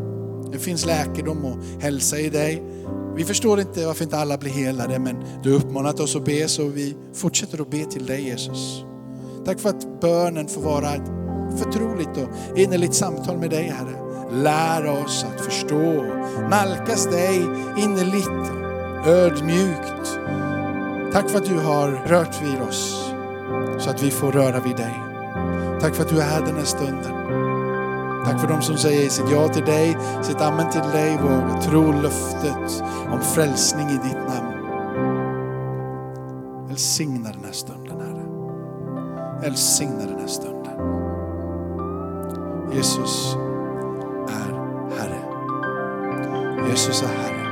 Det 0.54 0.60
finns 0.60 0.86
läkedom 0.86 1.46
och 1.46 1.58
hälsa 1.82 2.20
i 2.20 2.30
dig. 2.30 2.64
Vi 3.16 3.26
förstår 3.26 3.60
inte 3.60 3.86
varför 3.86 4.04
inte 4.04 4.18
alla 4.18 4.38
blir 4.38 4.52
helade, 4.52 5.00
men 5.00 5.16
du 5.44 5.52
har 5.52 5.58
uppmanat 5.58 6.00
oss 6.00 6.16
att 6.16 6.26
be 6.26 6.48
så 6.48 6.68
vi 6.68 6.96
fortsätter 7.14 7.62
att 7.62 7.72
be 7.72 7.86
till 7.86 8.06
dig 8.06 8.22
Jesus. 8.22 8.84
Tack 9.46 9.60
för 9.60 9.70
att 9.70 10.02
bönen 10.02 10.48
får 10.48 10.62
vara 10.62 10.94
ett 10.94 11.12
förtroligt 11.58 12.18
och 12.18 12.58
innerligt 12.58 12.94
samtal 12.94 13.38
med 13.38 13.50
dig 13.50 13.64
Herre. 13.64 14.00
Lär 14.32 15.04
oss 15.04 15.26
att 15.34 15.46
förstå, 15.46 16.04
nalkas 16.50 17.06
dig 17.06 17.38
innerligt, 17.78 18.52
ödmjukt. 19.08 20.20
Tack 21.14 21.30
för 21.30 21.38
att 21.38 21.46
du 21.46 21.58
har 21.58 21.92
rört 22.08 22.44
vid 22.44 22.62
oss 22.70 23.14
så 23.80 23.90
att 23.90 24.04
vi 24.04 24.12
får 24.12 24.32
röra 24.32 24.60
vid 24.60 24.76
dig. 24.76 24.94
Tack 25.82 25.96
för 25.96 26.04
att 26.04 26.10
du 26.10 26.20
är 26.20 26.26
här 26.26 26.46
den 26.46 26.56
här 26.56 26.66
stunden. 26.66 27.23
Tack 28.26 28.40
för 28.40 28.48
de 28.48 28.62
som 28.62 28.78
säger 28.78 29.10
sitt 29.10 29.32
ja 29.32 29.48
till 29.48 29.66
dig, 29.66 29.98
sitt 30.22 30.42
amen 30.42 30.72
till 30.72 30.82
dig, 30.82 31.18
vågar 31.18 31.62
tro 31.62 31.92
löftet 32.02 32.84
om 33.12 33.22
frälsning 33.22 33.90
i 33.90 33.94
ditt 33.94 34.28
namn. 34.28 34.54
Välsigna 36.68 37.30
den 37.32 37.44
här 37.46 37.52
stunden 37.52 38.00
Herre. 38.00 38.26
Välsigna 39.42 40.06
den 40.06 40.20
här 40.20 40.28
stunden. 40.28 40.74
Jesus 42.74 43.36
är 44.30 44.54
Herre. 44.98 45.20
Jesus 46.70 47.04
är 47.04 47.08
Herre. 47.08 47.44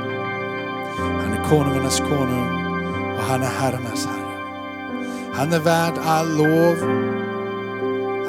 Han 0.98 1.32
är 1.32 1.48
konungarnas 1.48 1.98
konung 1.98 2.48
och 3.16 3.22
han 3.22 3.42
är 3.42 3.46
herrarnas 3.60 4.06
Herre. 4.06 4.22
Han 5.34 5.52
är 5.52 5.60
värd 5.60 5.94
all 6.04 6.36
lov, 6.36 6.76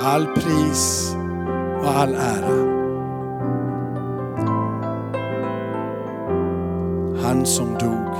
all 0.01 0.25
pris 0.25 1.15
och 1.83 1.89
all 1.89 2.15
ära. 2.15 2.73
Han 7.23 7.45
som 7.45 7.73
dog, 7.73 8.12